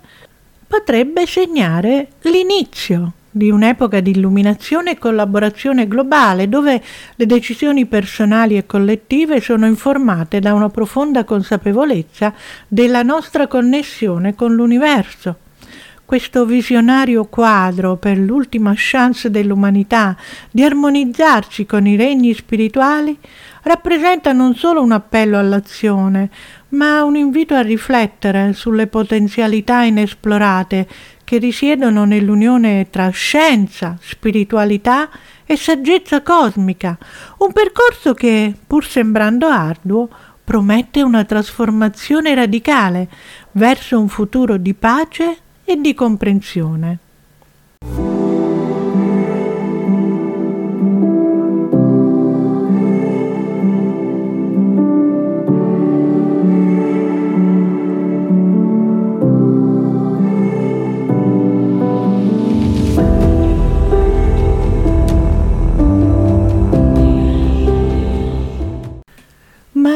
potrebbe 0.66 1.26
segnare 1.26 2.08
l'inizio 2.22 3.12
di 3.36 3.50
un'epoca 3.50 3.98
di 3.98 4.12
illuminazione 4.12 4.92
e 4.92 4.98
collaborazione 4.98 5.88
globale 5.88 6.48
dove 6.48 6.80
le 7.16 7.26
decisioni 7.26 7.84
personali 7.84 8.56
e 8.56 8.64
collettive 8.64 9.40
sono 9.40 9.66
informate 9.66 10.38
da 10.38 10.54
una 10.54 10.68
profonda 10.68 11.24
consapevolezza 11.24 12.32
della 12.68 13.02
nostra 13.02 13.48
connessione 13.48 14.36
con 14.36 14.54
l'universo. 14.54 15.38
Questo 16.04 16.44
visionario 16.44 17.24
quadro 17.24 17.96
per 17.96 18.18
l'ultima 18.18 18.72
chance 18.76 19.30
dell'umanità 19.30 20.16
di 20.48 20.62
armonizzarsi 20.62 21.66
con 21.66 21.86
i 21.86 21.96
regni 21.96 22.32
spirituali 22.34 23.18
rappresenta 23.62 24.32
non 24.32 24.54
solo 24.54 24.82
un 24.82 24.92
appello 24.92 25.38
all'azione, 25.38 26.30
ma 26.68 27.02
un 27.02 27.16
invito 27.16 27.54
a 27.54 27.62
riflettere 27.62 28.52
sulle 28.52 28.86
potenzialità 28.86 29.82
inesplorate 29.82 30.86
che 31.24 31.38
risiedono 31.38 32.04
nell'unione 32.04 32.88
tra 32.90 33.08
scienza, 33.08 33.96
spiritualità 34.00 35.08
e 35.46 35.56
saggezza 35.56 36.22
cosmica, 36.22 36.96
un 37.38 37.52
percorso 37.52 38.14
che, 38.14 38.54
pur 38.66 38.84
sembrando 38.84 39.46
arduo, 39.46 40.08
promette 40.44 41.02
una 41.02 41.24
trasformazione 41.24 42.34
radicale 42.34 43.08
verso 43.52 43.98
un 43.98 44.08
futuro 44.08 44.56
di 44.58 44.74
pace 44.74 45.38
e 45.64 45.76
di 45.76 45.94
comprensione. 45.94 46.98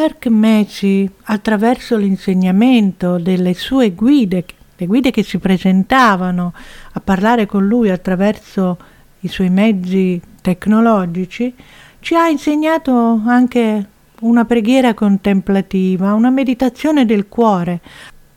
Mark 0.08 0.26
Meci, 0.28 1.10
attraverso 1.24 1.98
l'insegnamento 1.98 3.18
delle 3.18 3.52
sue 3.52 3.90
guide, 3.90 4.42
le 4.74 4.86
guide 4.86 5.10
che 5.10 5.22
si 5.22 5.36
presentavano 5.36 6.54
a 6.92 7.00
parlare 7.00 7.44
con 7.44 7.66
lui 7.66 7.90
attraverso 7.90 8.78
i 9.20 9.28
suoi 9.28 9.50
mezzi 9.50 10.18
tecnologici, 10.40 11.54
ci 12.00 12.14
ha 12.14 12.26
insegnato 12.26 13.20
anche 13.26 13.86
una 14.20 14.46
preghiera 14.46 14.94
contemplativa, 14.94 16.14
una 16.14 16.30
meditazione 16.30 17.04
del 17.04 17.28
cuore, 17.28 17.80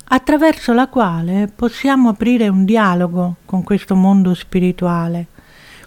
attraverso 0.09 0.73
la 0.73 0.87
quale 0.87 1.49
possiamo 1.55 2.09
aprire 2.09 2.49
un 2.49 2.65
dialogo 2.65 3.37
con 3.45 3.63
questo 3.63 3.95
mondo 3.95 4.33
spirituale. 4.33 5.27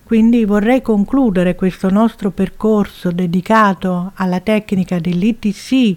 Quindi 0.05 0.45
vorrei 0.45 0.83
concludere 0.83 1.55
questo 1.55 1.89
nostro 1.91 2.31
percorso 2.31 3.11
dedicato 3.11 4.13
alla 4.15 4.41
tecnica 4.41 4.99
dell'ITC 4.99 5.97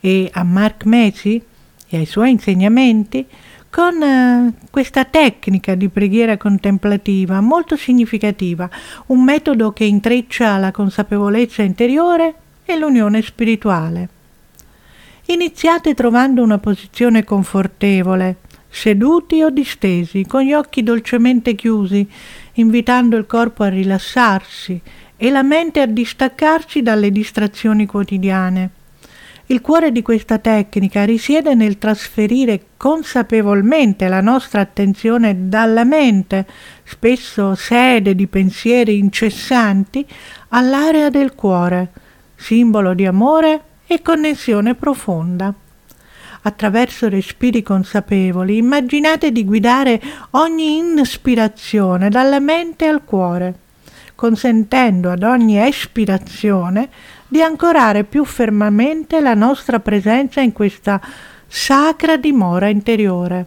e 0.00 0.28
a 0.32 0.42
Mark 0.42 0.84
Messi 0.84 1.40
e 1.88 1.96
ai 1.96 2.06
suoi 2.06 2.32
insegnamenti 2.32 3.24
con 3.70 4.02
eh, 4.02 4.52
questa 4.70 5.04
tecnica 5.04 5.74
di 5.74 5.88
preghiera 5.88 6.36
contemplativa 6.36 7.40
molto 7.40 7.76
significativa, 7.76 8.68
un 9.06 9.24
metodo 9.24 9.72
che 9.72 9.84
intreccia 9.84 10.56
la 10.58 10.70
consapevolezza 10.70 11.62
interiore 11.62 12.34
e 12.64 12.78
l'unione 12.78 13.22
spirituale. 13.22 14.08
Iniziate 15.26 15.94
trovando 15.94 16.42
una 16.42 16.58
posizione 16.58 17.24
confortevole, 17.24 18.36
seduti 18.74 19.40
o 19.40 19.50
distesi, 19.50 20.26
con 20.26 20.42
gli 20.42 20.52
occhi 20.52 20.82
dolcemente 20.82 21.54
chiusi, 21.54 22.06
invitando 22.54 23.16
il 23.16 23.24
corpo 23.24 23.62
a 23.62 23.68
rilassarsi 23.68 24.80
e 25.16 25.30
la 25.30 25.44
mente 25.44 25.80
a 25.80 25.86
distaccarsi 25.86 26.82
dalle 26.82 27.12
distrazioni 27.12 27.86
quotidiane. 27.86 28.70
Il 29.46 29.60
cuore 29.60 29.92
di 29.92 30.02
questa 30.02 30.38
tecnica 30.38 31.04
risiede 31.04 31.54
nel 31.54 31.78
trasferire 31.78 32.62
consapevolmente 32.76 34.08
la 34.08 34.20
nostra 34.20 34.62
attenzione 34.62 35.48
dalla 35.48 35.84
mente, 35.84 36.44
spesso 36.82 37.54
sede 37.54 38.16
di 38.16 38.26
pensieri 38.26 38.98
incessanti, 38.98 40.04
all'area 40.48 41.10
del 41.10 41.34
cuore, 41.36 41.92
simbolo 42.34 42.92
di 42.92 43.06
amore 43.06 43.60
e 43.86 44.02
connessione 44.02 44.74
profonda 44.74 45.54
attraverso 46.46 47.08
respiri 47.08 47.62
consapevoli, 47.62 48.58
immaginate 48.58 49.32
di 49.32 49.44
guidare 49.44 50.00
ogni 50.30 50.78
ispirazione 51.00 52.10
dalla 52.10 52.38
mente 52.38 52.86
al 52.86 53.02
cuore, 53.04 53.54
consentendo 54.14 55.10
ad 55.10 55.22
ogni 55.22 55.58
espirazione 55.58 56.88
di 57.26 57.40
ancorare 57.40 58.04
più 58.04 58.24
fermamente 58.24 59.20
la 59.20 59.34
nostra 59.34 59.80
presenza 59.80 60.40
in 60.40 60.52
questa 60.52 61.00
sacra 61.46 62.16
dimora 62.16 62.68
interiore. 62.68 63.46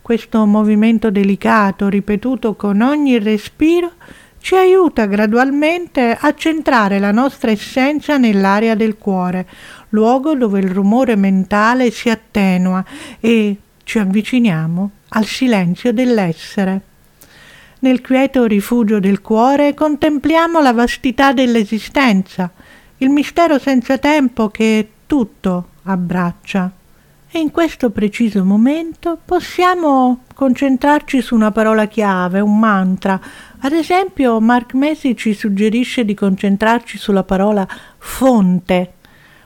Questo 0.00 0.44
movimento 0.46 1.10
delicato, 1.10 1.88
ripetuto 1.88 2.54
con 2.54 2.80
ogni 2.80 3.18
respiro, 3.18 3.92
ci 4.40 4.56
aiuta 4.56 5.06
gradualmente 5.06 6.16
a 6.18 6.34
centrare 6.34 6.98
la 6.98 7.12
nostra 7.12 7.52
essenza 7.52 8.16
nell'area 8.16 8.74
del 8.74 8.98
cuore, 8.98 9.46
luogo 9.92 10.34
dove 10.34 10.60
il 10.60 10.70
rumore 10.70 11.16
mentale 11.16 11.90
si 11.90 12.10
attenua 12.10 12.84
e 13.20 13.56
ci 13.84 13.98
avviciniamo 13.98 14.90
al 15.10 15.24
silenzio 15.24 15.92
dell'essere. 15.92 16.80
Nel 17.80 18.00
quieto 18.00 18.44
rifugio 18.44 19.00
del 19.00 19.20
cuore 19.20 19.74
contempliamo 19.74 20.60
la 20.60 20.72
vastità 20.72 21.32
dell'esistenza, 21.32 22.50
il 22.98 23.10
mistero 23.10 23.58
senza 23.58 23.98
tempo 23.98 24.48
che 24.50 24.88
tutto 25.06 25.68
abbraccia. 25.82 26.70
E 27.34 27.38
in 27.38 27.50
questo 27.50 27.90
preciso 27.90 28.44
momento 28.44 29.18
possiamo 29.24 30.24
concentrarci 30.34 31.22
su 31.22 31.34
una 31.34 31.50
parola 31.50 31.86
chiave, 31.86 32.40
un 32.40 32.58
mantra. 32.58 33.18
Ad 33.60 33.72
esempio, 33.72 34.38
Mark 34.38 34.74
Messi 34.74 35.16
ci 35.16 35.32
suggerisce 35.32 36.04
di 36.04 36.14
concentrarci 36.14 36.98
sulla 36.98 37.24
parola 37.24 37.66
fonte, 37.98 38.92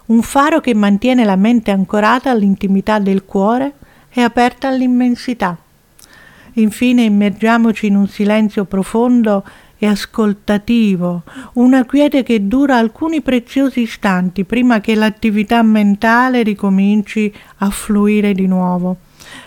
un 0.07 0.23
faro 0.23 0.61
che 0.61 0.75
mantiene 0.75 1.25
la 1.25 1.37
mente 1.37 1.71
ancorata 1.71 2.31
all'intimità 2.31 2.99
del 2.99 3.25
cuore 3.25 3.75
e 4.11 4.23
aperta 4.23 4.69
all'immensità. 4.69 5.57
Infine 6.55 7.03
immergiamoci 7.03 7.87
in 7.87 7.97
un 7.97 8.09
silenzio 8.09 8.65
profondo 8.65 9.45
e 9.79 9.87
ascoltativo, 9.87 11.23
una 11.55 11.85
quiete 11.85 12.23
che 12.23 12.47
dura 12.47 12.79
alcuni 12.79 13.21
preziosi 13.21 13.81
istanti 13.81 14.45
prima 14.45 14.81
che 14.81 14.95
l'attività 14.95 15.63
mentale 15.63 16.43
ricominci 16.43 17.33
a 17.59 17.69
fluire 17.69 18.33
di 18.33 18.47
nuovo. 18.47 18.97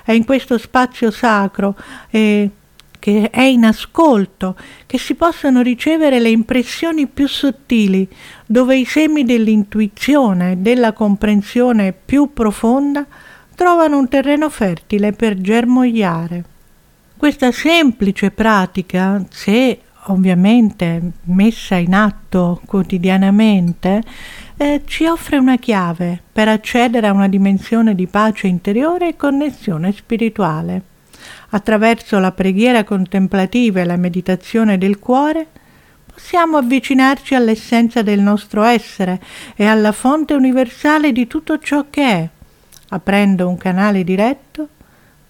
È 0.04 0.12
in 0.12 0.26
questo 0.26 0.60
spazio 0.60 1.10
sacro 1.10 1.76
e 2.12 2.50
che 3.00 3.30
è 3.30 3.42
in 3.42 3.64
ascolto, 3.64 4.56
che 4.86 4.98
si 4.98 5.16
possono 5.16 5.62
ricevere 5.62 6.20
le 6.20 6.30
impressioni 6.30 7.08
più 7.08 7.28
sottili, 7.28 8.08
dove 8.46 8.78
i 8.78 8.86
semi 8.86 9.24
dell'intuizione 9.24 10.52
e 10.52 10.58
della 10.58 10.94
comprensione 10.94 11.94
più 11.94 12.34
profonda 12.34 13.08
trovano 13.56 13.98
un 13.98 14.08
terreno 14.08 14.50
fertile 14.50 15.14
per 15.14 15.40
germogliare. 15.40 16.44
Questa 17.18 17.52
semplice 17.52 18.32
pratica, 18.32 19.22
se 19.30 19.80
ovviamente 20.06 21.12
messa 21.24 21.76
in 21.76 21.94
atto 21.94 22.62
quotidianamente, 22.66 24.02
eh, 24.56 24.82
ci 24.86 25.06
offre 25.06 25.38
una 25.38 25.58
chiave 25.58 26.22
per 26.32 26.48
accedere 26.48 27.08
a 27.08 27.14
una 27.14 27.28
dimensione 27.28 27.96
di 27.96 28.08
pace 28.08 28.48
interiore 28.48 29.10
e 29.10 29.16
connessione 29.16 29.92
spirituale. 29.92 30.82
Attraverso 31.50 32.20
la 32.20 32.32
preghiera 32.32 32.84
contemplativa 32.84 33.82
e 33.82 33.86
la 33.86 33.98
meditazione 33.98 34.78
del 34.78 35.00
cuore 35.00 35.48
possiamo 36.12 36.58
avvicinarci 36.58 37.34
all'essenza 37.36 38.02
del 38.02 38.20
nostro 38.20 38.64
essere 38.64 39.20
e 39.56 39.66
alla 39.66 39.92
fonte 39.92 40.34
universale 40.34 41.12
di 41.12 41.28
tutto 41.28 41.60
ciò 41.60 41.86
che 41.90 42.04
è, 42.04 42.30
aprendo 42.90 43.48
un 43.48 43.58
canale 43.58 44.04
diretto 44.04 44.68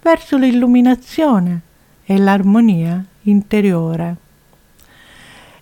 verso 0.01 0.37
l'illuminazione 0.37 1.61
e 2.05 2.17
l'armonia 2.17 3.03
interiore. 3.23 4.15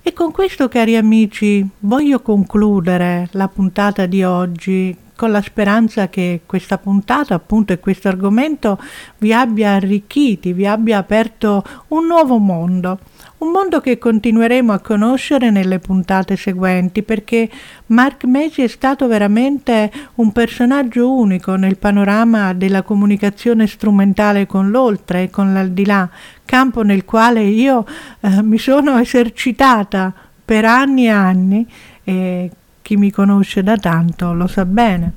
E 0.02 0.14
con 0.14 0.32
questo, 0.32 0.70
cari 0.70 0.96
amici, 0.96 1.68
voglio 1.80 2.22
concludere 2.22 3.28
la 3.32 3.50
puntata 3.50 4.06
di 4.06 4.24
oggi 4.24 4.96
con 5.18 5.32
la 5.32 5.42
speranza 5.42 6.08
che 6.08 6.44
questa 6.46 6.78
puntata, 6.78 7.36
appunto, 7.36 7.74
e 7.74 7.82
questo 7.82 8.08
argomento 8.08 8.80
vi 9.18 9.34
abbia 9.34 9.72
arricchiti, 9.72 10.54
vi 10.54 10.66
abbia 10.66 11.00
aperto 11.00 11.62
un 11.90 12.06
nuovo 12.06 12.38
mondo 12.38 13.00
un 13.40 13.52
mondo 13.52 13.82
che 13.82 14.00
continueremo 14.00 14.74
a 14.74 14.80
conoscere 14.80 15.52
nelle 15.52 15.78
puntate 15.78 16.36
seguenti 16.36 17.04
perché 17.04 17.48
Mark 17.88 18.24
Mesi 18.24 18.64
è 18.64 18.68
stato 18.68 19.08
veramente 19.08 19.92
un 20.16 20.32
personaggio 20.32 21.12
unico 21.14 21.56
nel 21.56 21.78
panorama 21.78 22.54
della 22.54 22.82
comunicazione 22.82 23.68
strumentale 23.68 24.48
con 24.48 24.72
l'oltre 24.72 25.24
e 25.24 25.30
con 25.30 25.54
l'aldilà, 25.54 26.10
campo 26.46 26.82
nel 26.82 27.06
quale 27.06 27.44
io 27.44 27.86
eh, 28.22 28.42
mi 28.42 28.58
sono 28.58 28.98
esercitata 28.98 30.12
per 30.44 30.66
anni 30.66 31.06
e 31.06 31.10
anni 31.10 31.68
e 32.04 32.50
chi 32.88 32.96
mi 32.96 33.12
conosce 33.12 33.64
da 33.64 33.76
tanto 33.76 34.32
lo 34.32 34.48
sa 34.48 34.64
bene. 34.64 35.12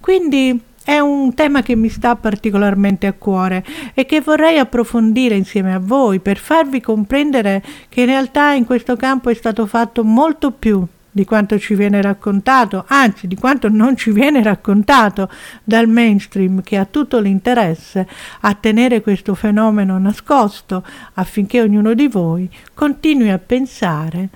Quindi 0.00 0.60
è 0.84 0.98
un 0.98 1.32
tema 1.32 1.62
che 1.62 1.74
mi 1.74 1.88
sta 1.88 2.14
particolarmente 2.14 3.06
a 3.06 3.14
cuore 3.14 3.64
e 3.94 4.04
che 4.04 4.20
vorrei 4.20 4.58
approfondire 4.58 5.34
insieme 5.34 5.72
a 5.72 5.78
voi 5.78 6.20
per 6.20 6.36
farvi 6.36 6.82
comprendere 6.82 7.62
che 7.88 8.00
in 8.00 8.06
realtà 8.08 8.52
in 8.52 8.66
questo 8.66 8.96
campo 8.96 9.30
è 9.30 9.34
stato 9.34 9.64
fatto 9.64 10.04
molto 10.04 10.50
più 10.50 10.86
di 11.10 11.24
quanto 11.24 11.58
ci 11.58 11.74
viene 11.74 12.02
raccontato, 12.02 12.84
anzi 12.86 13.26
di 13.26 13.36
quanto 13.36 13.70
non 13.70 13.96
ci 13.96 14.10
viene 14.10 14.42
raccontato 14.42 15.30
dal 15.64 15.88
mainstream 15.88 16.60
che 16.60 16.76
ha 16.76 16.84
tutto 16.84 17.18
l'interesse 17.18 18.06
a 18.40 18.52
tenere 18.52 19.00
questo 19.00 19.34
fenomeno 19.34 19.96
nascosto 19.96 20.84
affinché 21.14 21.62
ognuno 21.62 21.94
di 21.94 22.08
voi 22.08 22.46
continui 22.74 23.30
a 23.30 23.38
pensare 23.38 24.28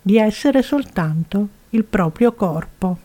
di 0.00 0.18
essere 0.18 0.62
soltanto 0.62 1.56
il 1.70 1.84
proprio 1.84 2.32
corpo 2.32 2.98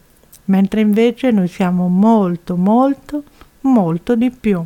mentre 0.46 0.82
invece 0.82 1.32
noi 1.32 1.48
siamo 1.48 1.88
molto, 1.88 2.56
molto, 2.56 3.24
molto 3.62 4.16
di 4.16 4.32
più. 4.32 4.64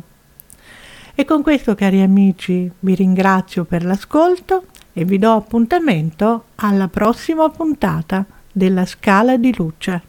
E 1.14 1.24
con 1.24 1.42
questo, 1.42 1.74
cari 1.74 2.00
amici, 2.00 2.70
vi 2.78 2.94
ringrazio 2.94 3.64
per 3.64 3.84
l'ascolto 3.84 4.66
e 4.92 5.04
vi 5.04 5.18
do 5.18 5.32
appuntamento 5.32 6.44
alla 6.56 6.88
prossima 6.88 7.48
puntata 7.50 8.24
della 8.50 8.86
Scala 8.86 9.36
di 9.36 9.54
Luce. 9.56 10.02